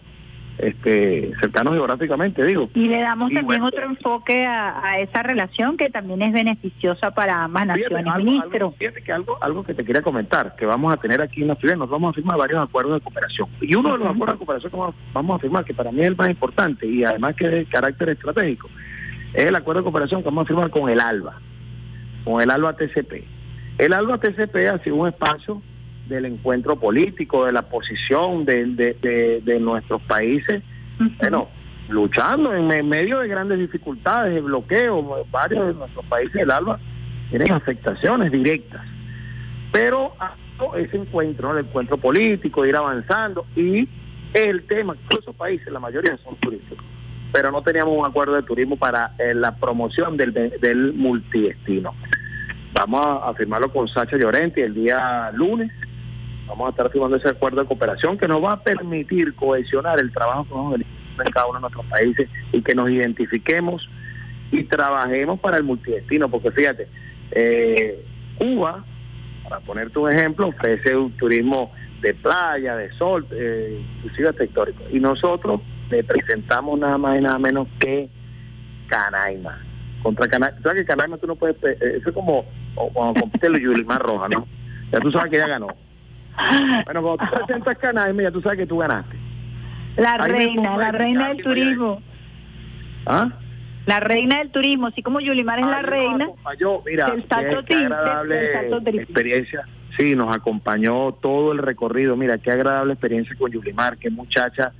este, 0.59 1.33
cercanos 1.41 1.75
geográficamente, 1.75 2.45
digo. 2.45 2.69
Y 2.75 2.87
le 2.87 3.01
damos 3.01 3.33
también 3.33 3.63
otro 3.63 3.85
enfoque 3.85 4.45
a, 4.47 4.99
esa 4.99 5.23
relación 5.23 5.77
que 5.77 5.89
también 5.89 6.23
es 6.23 6.33
beneficiosa 6.33 7.13
para 7.13 7.45
ambas 7.45 7.67
naciones, 7.67 8.15
ministro. 8.17 8.75
fíjate 8.79 9.03
que 9.03 9.13
algo, 9.13 9.39
algo 9.41 9.65
que 9.65 9.75
te 9.75 9.85
quería 9.85 10.03
comentar, 10.03 10.57
que 10.57 10.67
vamos 10.67 10.93
a 10.93 10.97
tener 10.97 11.21
aquí 11.23 11.43
en 11.43 11.49
la 11.49 11.55
ciudad, 11.57 11.77
nos 11.77 11.89
vamos 11.89 12.11
a 12.11 12.15
firmar 12.15 12.39
varios 12.39 12.63
acuerdos 12.63 12.95
de 12.95 13.01
cooperación. 13.01 13.49
Y 13.61 13.75
uno 13.75 13.93
de 13.93 13.99
los 13.99 14.09
acuerdos 14.09 14.35
de 14.35 14.45
cooperación 14.45 14.73
que 14.73 14.95
vamos 15.13 15.37
a 15.37 15.39
firmar, 15.39 15.65
que 15.65 15.75
para 15.75 15.93
mí 15.93 16.01
es 16.01 16.09
el 16.09 16.17
más 16.17 16.31
importante 16.31 16.87
y 16.87 17.05
además 17.05 17.35
que 17.37 17.47
es 17.47 17.53
de 17.53 17.65
carácter 17.67 18.11
estratégico, 18.11 18.69
es 19.33 19.45
el 19.45 19.57
acuerdo 19.57 19.81
de 19.81 19.85
cooperación 19.85 20.23
que 20.23 20.29
vamos 20.29 20.45
a 20.45 20.49
firmar 20.49 20.71
con 20.71 20.89
el 20.91 21.01
ALBA, 21.01 21.39
con 22.25 22.43
el 22.43 22.51
ALBA 22.51 22.77
TCP. 22.77 23.25
El 23.79 23.93
ALBA 23.93 24.19
TCP 24.19 24.57
ha 24.71 24.79
sido 24.81 24.97
un 24.97 25.09
espacio 25.09 25.63
del 26.11 26.27
encuentro 26.27 26.77
político, 26.77 27.47
de 27.47 27.53
la 27.53 27.63
posición 27.63 28.45
de, 28.45 28.67
de, 28.67 29.61
nuestros 29.61 30.03
países, 30.03 30.63
bueno, 31.19 31.49
luchando 31.89 32.55
en 32.55 32.89
medio 32.89 33.21
de 33.21 33.29
grandes 33.29 33.59
dificultades, 33.59 34.35
de 34.35 34.41
bloqueo, 34.41 35.25
varios 35.31 35.69
de 35.69 35.75
nuestros 35.75 36.05
países 36.07 36.35
del 36.35 36.51
ALBA 36.51 36.79
tienen 37.31 37.53
afectaciones 37.53 38.31
directas. 38.31 38.83
Pero 39.73 40.13
hizo 40.55 40.77
ese 40.77 40.97
encuentro, 40.97 41.57
el 41.57 41.65
encuentro 41.65 41.97
político, 41.97 42.67
ir 42.67 42.77
avanzando 42.77 43.47
y 43.57 43.89
el 44.35 44.67
tema, 44.67 44.95
todos 45.09 45.23
esos 45.23 45.37
países, 45.37 45.73
la 45.73 45.81
mayoría 45.81 46.19
son 46.19 46.37
turísticos, 46.37 46.85
pero 47.33 47.51
no 47.51 47.63
teníamos 47.63 47.97
un 47.97 48.05
acuerdo 48.05 48.35
de 48.35 48.43
turismo 48.43 48.77
para 48.77 49.15
eh, 49.19 49.35
la 49.35 49.57
promoción 49.57 50.17
del, 50.17 50.33
del 50.33 50.93
multidestino. 50.93 51.95
Vamos 52.73 53.21
a, 53.23 53.35
firmarlo 53.35 53.73
con 53.73 53.89
Sacha 53.89 54.17
Llorenti 54.17 54.61
el 54.61 54.75
día 54.75 55.31
lunes. 55.33 55.71
Vamos 56.51 56.67
a 56.67 56.71
estar 56.71 56.91
firmando 56.91 57.17
ese 57.17 57.29
acuerdo 57.29 57.61
de 57.61 57.69
cooperación 57.69 58.19
que 58.19 58.27
nos 58.27 58.43
va 58.43 58.55
a 58.55 58.61
permitir 58.61 59.37
cohesionar 59.37 60.01
el 60.01 60.13
trabajo 60.13 60.75
en 60.75 61.33
cada 61.33 61.47
uno 61.47 61.59
de 61.59 61.61
nuestros 61.61 61.87
países 61.87 62.29
y 62.51 62.61
que 62.61 62.75
nos 62.75 62.91
identifiquemos 62.91 63.89
y 64.51 64.65
trabajemos 64.65 65.39
para 65.39 65.59
el 65.59 65.63
multidestino, 65.63 66.29
porque 66.29 66.51
fíjate, 66.51 66.89
eh, 67.31 68.05
Cuba, 68.37 68.85
para 69.45 69.61
ponerte 69.61 69.97
un 70.01 70.11
ejemplo, 70.11 70.49
ofrece 70.49 70.97
un 70.97 71.13
turismo 71.13 71.71
de 72.01 72.15
playa, 72.15 72.75
de 72.75 72.91
sol, 72.95 73.25
eh, 73.31 73.81
inclusive 73.99 74.31
hasta 74.31 74.43
histórico. 74.43 74.83
Y 74.91 74.99
nosotros 74.99 75.61
le 75.89 76.03
presentamos 76.03 76.81
nada 76.81 76.99
más 76.99 77.17
y 77.17 77.21
nada 77.21 77.39
menos 77.39 77.69
que 77.79 78.09
Canaima. 78.89 79.57
Contra 80.03 80.27
Canaima, 80.27 80.61
sabes 80.63 80.83
que 80.83 80.87
Canaima 80.87 81.17
tú 81.19 81.29
no 81.29 81.37
puedes, 81.37 81.63
eh, 81.63 81.79
eso 82.01 82.09
es 82.09 82.15
como 82.15 82.45
cuando 82.75 83.21
compite 83.21 83.47
el 83.47 83.61
Yulimar 83.61 84.03
Roja, 84.03 84.29
¿no? 84.29 84.49
Ya 84.91 84.99
tú 84.99 85.13
sabes 85.13 85.31
que 85.31 85.37
ella 85.37 85.47
ganó. 85.47 85.69
Bueno, 86.85 87.03
cuando 87.03 87.19
tú 87.19 87.27
presentas 87.37 87.79
Canaima, 87.79 88.23
ya 88.23 88.31
tú 88.31 88.41
sabes 88.41 88.59
que 88.59 88.67
tú 88.67 88.79
ganaste. 88.79 89.17
La 89.97 90.17
reina, 90.19 90.77
la 90.77 90.93
reina 90.93 91.29
del 91.29 91.43
turismo. 91.43 92.03
¿Ah? 93.07 93.31
La 93.87 94.01
reina 94.01 94.39
del 94.39 94.51
turismo, 94.51 94.87
así 94.87 95.03
como 95.03 95.21
Yulimar 95.21 95.59
es 95.59 95.67
la 95.67 95.83
reina. 95.83 96.29
Yo, 96.59 96.83
mira, 96.87 97.13
qué, 97.67 97.75
agradable 97.75 98.53
experiencia. 98.95 99.67
Sí, 99.99 100.15
nos 100.15 100.35
acompañó 100.35 101.13
todo 101.13 101.53
el 101.53 101.59
recorrido. 101.59 102.17
Mira, 102.17 102.39
qué 102.39 102.51
agradable 102.51 102.93
experiencia 102.93 103.35
con 103.37 103.51
Yulimar, 103.51 103.99
qué 103.99 104.11
muchacha 104.11 104.73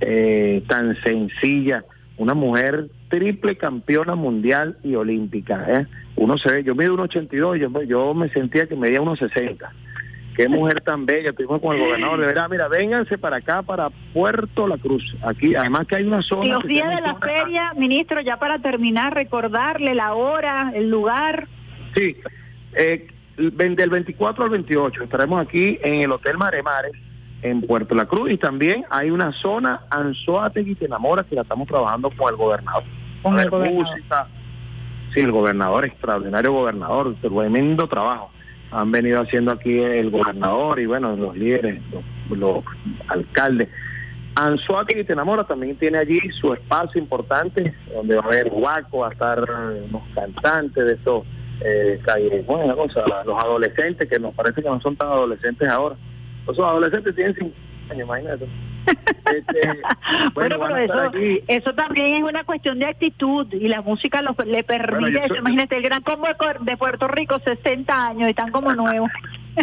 eh, 0.00 0.64
tan 0.68 0.96
sencilla, 1.02 1.84
una 2.16 2.34
mujer 2.34 2.88
triple 3.08 3.56
campeona 3.56 4.14
mundial 4.14 4.78
y 4.82 4.94
olímpica. 4.94 5.64
¿eh? 5.68 5.86
Uno 6.16 6.36
se 6.38 6.50
ve, 6.50 6.64
yo 6.64 6.74
mido 6.74 6.96
1,82 6.96 7.56
y 7.56 7.60
yo, 7.60 7.82
yo 7.82 8.14
me 8.14 8.28
sentía 8.30 8.66
que 8.66 8.74
medía 8.74 9.00
1,60 9.00 9.68
qué 10.36 10.48
mujer 10.48 10.82
tan 10.82 11.06
bella, 11.06 11.30
estuvimos 11.30 11.60
con 11.60 11.74
el 11.74 11.82
gobernador, 11.82 12.20
de 12.20 12.26
verdad, 12.26 12.48
mira, 12.50 12.68
vénganse 12.68 13.16
para 13.16 13.36
acá, 13.36 13.62
para 13.62 13.88
Puerto 14.12 14.68
La 14.68 14.76
Cruz, 14.76 15.16
aquí, 15.22 15.54
además 15.54 15.86
que 15.86 15.96
hay 15.96 16.04
una 16.04 16.20
zona... 16.22 16.54
Los 16.54 16.64
días 16.64 16.94
de 16.94 17.00
la 17.00 17.14
feria, 17.16 17.72
ministro, 17.74 18.20
ya 18.20 18.36
para 18.38 18.58
terminar, 18.58 19.14
recordarle 19.14 19.94
la 19.94 20.14
hora, 20.14 20.72
el 20.74 20.90
lugar. 20.90 21.48
Sí, 21.94 22.16
eh, 22.74 23.08
del 23.36 23.90
24 23.90 24.44
al 24.44 24.50
28 24.50 25.04
estaremos 25.04 25.46
aquí 25.46 25.78
en 25.82 26.02
el 26.02 26.12
Hotel 26.12 26.36
Maremares, 26.36 26.92
en 27.42 27.62
Puerto 27.62 27.94
La 27.94 28.04
Cruz, 28.04 28.30
y 28.30 28.36
también 28.36 28.84
hay 28.90 29.10
una 29.10 29.32
zona 29.32 29.82
Anzoátegui 29.90 30.74
te 30.74 30.84
enamora 30.84 31.24
que 31.24 31.34
la 31.34 31.42
estamos 31.42 31.66
trabajando 31.66 32.10
con 32.10 32.28
el 32.28 32.36
gobernador. 32.36 32.84
Con 33.22 33.38
el 33.38 33.48
gobernador. 33.48 33.86
sí, 35.14 35.20
el 35.20 35.32
gobernador, 35.32 35.86
extraordinario 35.86 36.52
gobernador, 36.52 37.14
tremendo 37.22 37.88
trabajo 37.88 38.30
han 38.70 38.90
venido 38.90 39.20
haciendo 39.20 39.52
aquí 39.52 39.78
el 39.78 40.10
gobernador 40.10 40.78
y 40.80 40.86
bueno, 40.86 41.16
los 41.16 41.36
líderes, 41.36 41.80
los, 42.30 42.64
alcaldes. 43.08 43.68
Anzuati 44.34 44.98
y 44.98 45.04
Te 45.04 45.14
Enamora 45.14 45.44
también 45.44 45.76
tiene 45.76 45.98
allí 45.98 46.20
su 46.40 46.52
espacio 46.52 47.00
importante, 47.00 47.74
donde 47.94 48.16
va 48.16 48.22
a 48.22 48.26
haber 48.26 48.50
guaco, 48.50 48.98
va 48.98 49.08
a 49.08 49.12
estar 49.12 49.42
unos 49.88 50.02
cantantes 50.14 50.84
de 50.84 50.92
estos 50.92 51.24
eh, 51.60 52.44
bueno, 52.46 52.76
cosa, 52.76 53.02
los 53.24 53.42
adolescentes, 53.42 54.08
que 54.08 54.18
nos 54.18 54.34
parece 54.34 54.62
que 54.62 54.68
no 54.68 54.80
son 54.80 54.96
tan 54.96 55.08
adolescentes 55.08 55.66
ahora. 55.68 55.96
Los 56.46 56.58
adolescentes 56.58 57.14
tienen 57.14 57.34
50 57.34 57.65
años, 57.90 58.06
imagínate. 58.06 58.48
Este, 59.26 59.60
bueno, 60.34 60.56
pero 60.60 60.76
eso, 60.76 61.10
eso 61.48 61.74
también 61.74 62.18
es 62.18 62.22
una 62.22 62.44
cuestión 62.44 62.78
de 62.78 62.86
actitud 62.86 63.52
y 63.52 63.66
la 63.66 63.82
música 63.82 64.22
lo, 64.22 64.36
le 64.44 64.62
permite 64.62 65.24
eso. 65.24 65.34
Imagínate, 65.34 65.76
el 65.78 65.82
Gran 65.82 66.02
Combo 66.02 66.28
de 66.60 66.76
Puerto 66.76 67.08
Rico, 67.08 67.40
60 67.40 68.06
años, 68.06 68.28
y 68.28 68.30
están 68.30 68.52
como 68.52 68.72
nuevos. 68.72 69.10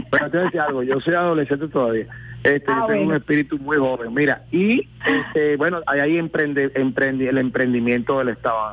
Bueno, 0.10 0.32
te 0.32 0.38
voy 0.38 0.42
a 0.42 0.46
decir 0.46 0.60
algo, 0.60 0.82
yo 0.82 1.00
soy 1.00 1.14
adolescente 1.14 1.68
todavía. 1.68 2.08
Este, 2.44 2.66
yo 2.66 2.74
ah, 2.74 2.88
tengo 2.88 3.10
un 3.10 3.16
espíritu 3.16 3.60
muy 3.60 3.78
joven. 3.78 4.14
Mira, 4.14 4.44
y 4.52 4.90
este, 5.06 5.56
bueno, 5.56 5.82
hay 5.86 6.00
ahí 6.00 6.18
emprende, 6.18 6.72
emprende, 6.74 7.30
el 7.30 7.38
emprendimiento 7.38 8.18
del 8.18 8.30
Estado 8.30 8.72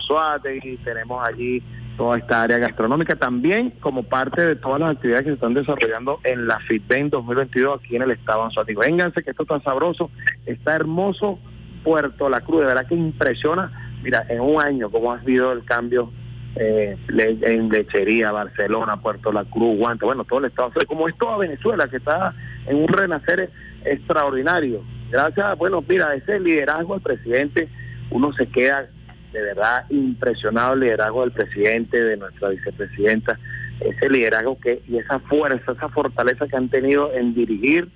y 0.63 0.77
tenemos 0.79 1.27
allí 1.27 1.63
toda 2.01 2.17
esta 2.17 2.45
área 2.45 2.57
gastronómica, 2.57 3.15
también 3.15 3.75
como 3.79 4.05
parte 4.05 4.41
de 4.41 4.57
todas 4.57 4.81
las 4.81 4.93
actividades 4.93 5.25
que 5.25 5.31
se 5.33 5.35
están 5.35 5.53
desarrollando 5.53 6.19
en 6.25 6.47
la 6.47 6.59
FITBEN 6.61 7.11
2022 7.11 7.79
aquí 7.79 7.97
en 7.97 8.01
el 8.01 8.13
Estado 8.13 8.43
Anzuátegui. 8.43 8.81
Vénganse 8.81 9.23
que 9.23 9.33
esto 9.33 9.43
está 9.43 9.61
sabroso, 9.61 10.11
está 10.47 10.77
hermoso 10.77 11.39
Puerto 11.85 12.31
La 12.31 12.41
Cruz, 12.41 12.61
de 12.61 12.69
verdad 12.69 12.87
que 12.87 12.95
impresiona, 12.95 13.99
mira, 14.03 14.25
en 14.31 14.41
un 14.41 14.63
año 14.63 14.91
cómo 14.91 15.13
ha 15.13 15.19
habido 15.19 15.53
el 15.53 15.63
cambio 15.67 16.11
eh, 16.57 16.97
en 17.43 17.69
lechería, 17.69 18.33
Barcelona, 18.33 18.97
Puerto 18.97 19.31
La 19.31 19.45
Cruz, 19.45 19.77
Guante, 19.77 20.07
bueno, 20.07 20.25
todo 20.25 20.39
el 20.39 20.47
Estado, 20.47 20.73
como 20.87 21.07
es 21.07 21.15
toda 21.19 21.37
Venezuela 21.37 21.87
que 21.87 21.99
está 21.99 22.35
en 22.67 22.77
un 22.77 22.89
renacer 22.89 23.51
extraordinario. 23.85 24.83
Gracias, 25.11 25.59
bueno, 25.59 25.85
mira, 25.87 26.15
ese 26.15 26.41
liderazgo 26.41 26.95
del 26.95 27.03
presidente, 27.03 27.69
uno 28.11 28.33
se 28.33 28.47
queda 28.47 28.89
de 29.33 29.43
verdad 29.43 29.85
impresionado 29.91 30.75
el 30.75 30.81
liderazgo 30.81 31.23
del 31.23 31.33
presidente, 31.33 32.03
de 32.03 32.17
nuestra 32.17 32.49
vicepresidenta, 32.51 33.39
ese 33.81 34.09
liderazgo 34.09 34.59
que 34.59 34.83
y 34.89 34.99
esa 34.99 35.19
fuerza, 35.21 35.73
esa 35.73 35.89
fortaleza 35.89 36.47
que 36.47 36.57
han 36.57 36.69
tenido 36.69 37.13
en 37.13 37.35
dirigir 37.35 37.89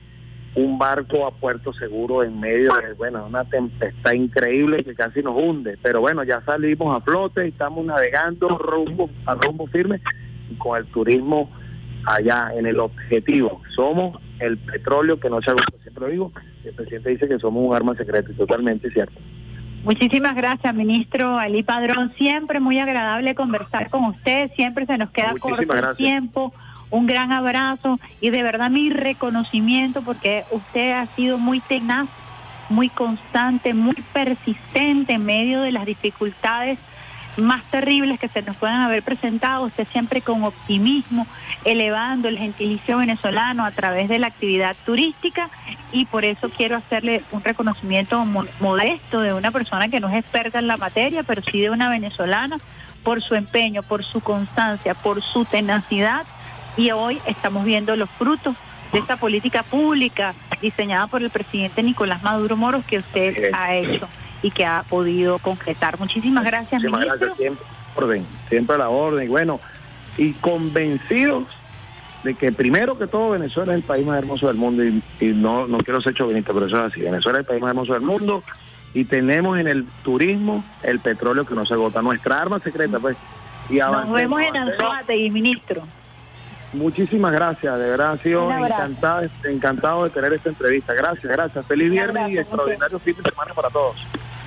un 0.55 0.79
barco 0.79 1.27
a 1.27 1.33
puerto 1.33 1.73
seguro 1.73 2.23
en 2.23 2.39
medio 2.39 2.73
de 2.75 2.93
bueno 2.95 3.27
una 3.27 3.45
tempestad 3.45 4.13
increíble 4.13 4.85
que 4.85 4.95
casi 4.95 5.21
nos 5.21 5.35
hunde, 5.37 5.77
pero 5.83 6.01
bueno 6.01 6.23
ya 6.23 6.41
salimos 6.43 6.97
a 6.97 7.01
flote, 7.01 7.49
estamos 7.49 7.85
navegando 7.85 8.49
rumbo 8.49 9.11
a 9.27 9.35
rumbo 9.35 9.67
firme 9.67 10.01
y 10.51 10.55
con 10.55 10.79
el 10.79 10.87
turismo 10.87 11.51
allá 12.07 12.51
en 12.55 12.67
el 12.67 12.79
objetivo. 12.79 13.63
Somos 13.75 14.21
el 14.39 14.59
petróleo 14.59 15.19
que 15.19 15.31
no 15.31 15.41
se 15.43 15.51
agota, 15.51 15.73
siempre 15.83 16.11
digo, 16.13 16.33
el 16.65 16.75
presidente 16.75 17.11
dice 17.11 17.29
que 17.29 17.39
somos 17.39 17.67
un 17.67 17.75
arma 17.75 17.97
secreta 17.97 18.31
y 18.31 18.35
totalmente 18.35 18.91
cierto. 18.91 19.19
Muchísimas 19.85 20.35
gracias, 20.35 20.75
ministro 20.75 21.39
Ali 21.39 21.63
Padrón. 21.63 22.13
Siempre 22.17 22.59
muy 22.59 22.79
agradable 22.79 23.35
conversar 23.35 23.91
con 23.91 24.07
usted. 24.07 24.51
Siempre 24.57 24.87
se 24.87 24.97
nos 24.97 25.11
queda 25.11 25.35
corto 25.39 25.75
el 25.75 25.97
tiempo. 25.97 26.55
Un 26.91 27.07
gran 27.07 27.33
abrazo 27.33 27.99
y 28.21 28.31
de 28.31 28.43
verdad 28.43 28.71
mi 28.71 28.89
reconocimiento 28.89 30.01
porque 30.03 30.45
usted 30.51 30.93
ha 30.93 31.07
sido 31.17 31.37
muy 31.37 31.61
tenaz, 31.61 32.09
muy 32.71 32.89
constante, 32.89 33.75
muy 33.75 33.97
persistente 34.13 35.15
en 35.15 35.25
medio 35.25 35.61
de 35.61 35.73
las 35.73 35.85
dificultades 35.85 36.79
más 37.37 37.65
terribles 37.65 38.19
que 38.19 38.29
se 38.29 38.43
nos 38.43 38.57
puedan 38.57 38.81
haber 38.81 39.03
presentado, 39.03 39.65
usted 39.65 39.87
siempre 39.91 40.23
con 40.23 40.45
optimismo, 40.45 41.27
elevando 41.65 42.29
el 42.29 42.39
gentilicio 42.39 42.99
venezolano 42.99 43.65
a 43.65 43.71
través 43.71 44.09
de 44.09 44.19
la 44.19 44.29
actividad 44.29 44.77
turística 44.85 45.51
y 45.93 46.05
por 46.07 46.25
eso 46.25 46.49
quiero 46.49 46.77
hacerle 46.77 47.25
un 47.33 47.43
reconocimiento 47.43 48.25
modesto 48.61 49.21
de 49.21 49.33
una 49.33 49.51
persona 49.51 49.89
que 49.89 50.01
no 50.01 50.09
es 50.09 50.17
experta 50.17 50.59
en 50.59 50.67
la 50.67 50.77
materia, 50.77 51.23
pero 51.23 51.43
sí 51.43 51.61
de 51.61 51.71
una 51.71 51.89
venezolana 51.89 52.59
por 53.03 53.21
su 53.23 53.35
empeño, 53.35 53.83
por 53.83 54.05
su 54.05 54.21
constancia, 54.21 54.95
por 54.95 55.23
su 55.23 55.45
tenacidad 55.45 56.25
y 56.77 56.91
hoy 56.91 57.21
estamos 57.27 57.65
viendo 57.65 57.95
los 57.97 58.11
frutos 58.11 58.57
de 58.93 58.99
esta 59.01 59.17
política 59.17 59.63
pública 59.63 60.35
diseñada 60.61 61.07
por 61.07 61.23
el 61.23 61.31
presidente 61.31 61.83
Nicolás 61.83 62.23
Maduro 62.23 62.57
Moros 62.57 62.85
que 62.85 62.99
usted 62.99 63.51
ha 63.53 63.75
hecho 63.75 64.09
y 64.45 64.51
que 64.51 64.67
ha 64.67 64.85
podido 64.87 65.39
concretar. 65.39 65.99
Muchísimas 65.99 66.45
gracias, 66.45 66.83
Muchísimas 66.83 67.19
Gracias, 67.19 67.39
siempre, 67.39 67.65
orden, 67.95 68.27
siempre 68.51 68.77
a 68.77 68.79
la 68.79 68.89
orden. 68.91 69.27
Bueno, 69.31 69.59
y 70.19 70.35
convencidos 70.35 71.45
de 72.25 72.35
que 72.35 72.53
primero 72.53 72.99
que 72.99 73.07
todo 73.07 73.31
Venezuela 73.31 73.73
es 73.73 73.79
el 73.79 73.85
país 73.85 74.07
más 74.07 74.19
hermoso 74.19 74.49
del 74.49 74.57
mundo 74.57 74.85
y, 74.85 75.03
no, 75.33 75.67
no 75.67 75.79
quiero 75.79 76.03
ser 76.03 76.13
chauvinista, 76.13 76.53
pero 76.53 76.67
eso 76.67 76.79
es 76.79 76.93
así. 76.93 77.01
Venezuela 77.01 77.39
es 77.39 77.45
el 77.45 77.47
país 77.47 77.63
más 77.63 77.71
hermoso 77.71 77.95
del 77.95 78.03
mundo 78.03 78.43
y 78.93 79.07
tenemos 79.07 79.59
en 79.59 79.67
el 79.67 79.87
turismo 80.03 80.63
el 80.83 81.01
petróleo 81.01 81.47
que 81.47 81.55
no 81.55 81.65
se 81.65 81.73
agota. 81.73 82.03
Nuestra 82.03 82.43
arma 82.43 82.59
secreta, 82.59 83.01
pues. 83.01 83.17
Y 83.71 83.79
Nos 83.79 84.13
vemos 84.13 84.43
en 84.43 85.17
y 85.17 85.31
ministro. 85.31 85.85
Muchísimas 86.75 87.33
gracias, 87.33 87.79
de 87.79 87.89
verdad 87.89 88.13
ha 88.13 88.19
sido 88.19 88.51
encantado, 88.51 89.23
encantado 89.45 90.05
de 90.05 90.11
tener 90.11 90.35
esta 90.35 90.51
entrevista. 90.51 90.93
Gracias, 90.93 91.33
gracias. 91.33 91.65
Feliz 91.65 91.91
viernes 91.91 92.29
y 92.31 92.39
extraordinario 92.39 92.99
fin 92.99 93.17
de 93.17 93.31
semana 93.31 93.55
para 93.55 93.71
todos. 93.71 93.97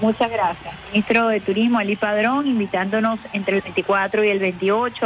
Muchas 0.01 0.29
gracias. 0.31 0.73
Ministro 0.91 1.27
de 1.27 1.39
Turismo, 1.39 1.79
Ali 1.79 1.95
Padrón, 1.95 2.47
invitándonos 2.47 3.19
entre 3.33 3.57
el 3.57 3.61
24 3.61 4.23
y 4.23 4.29
el 4.29 4.39
28 4.39 5.05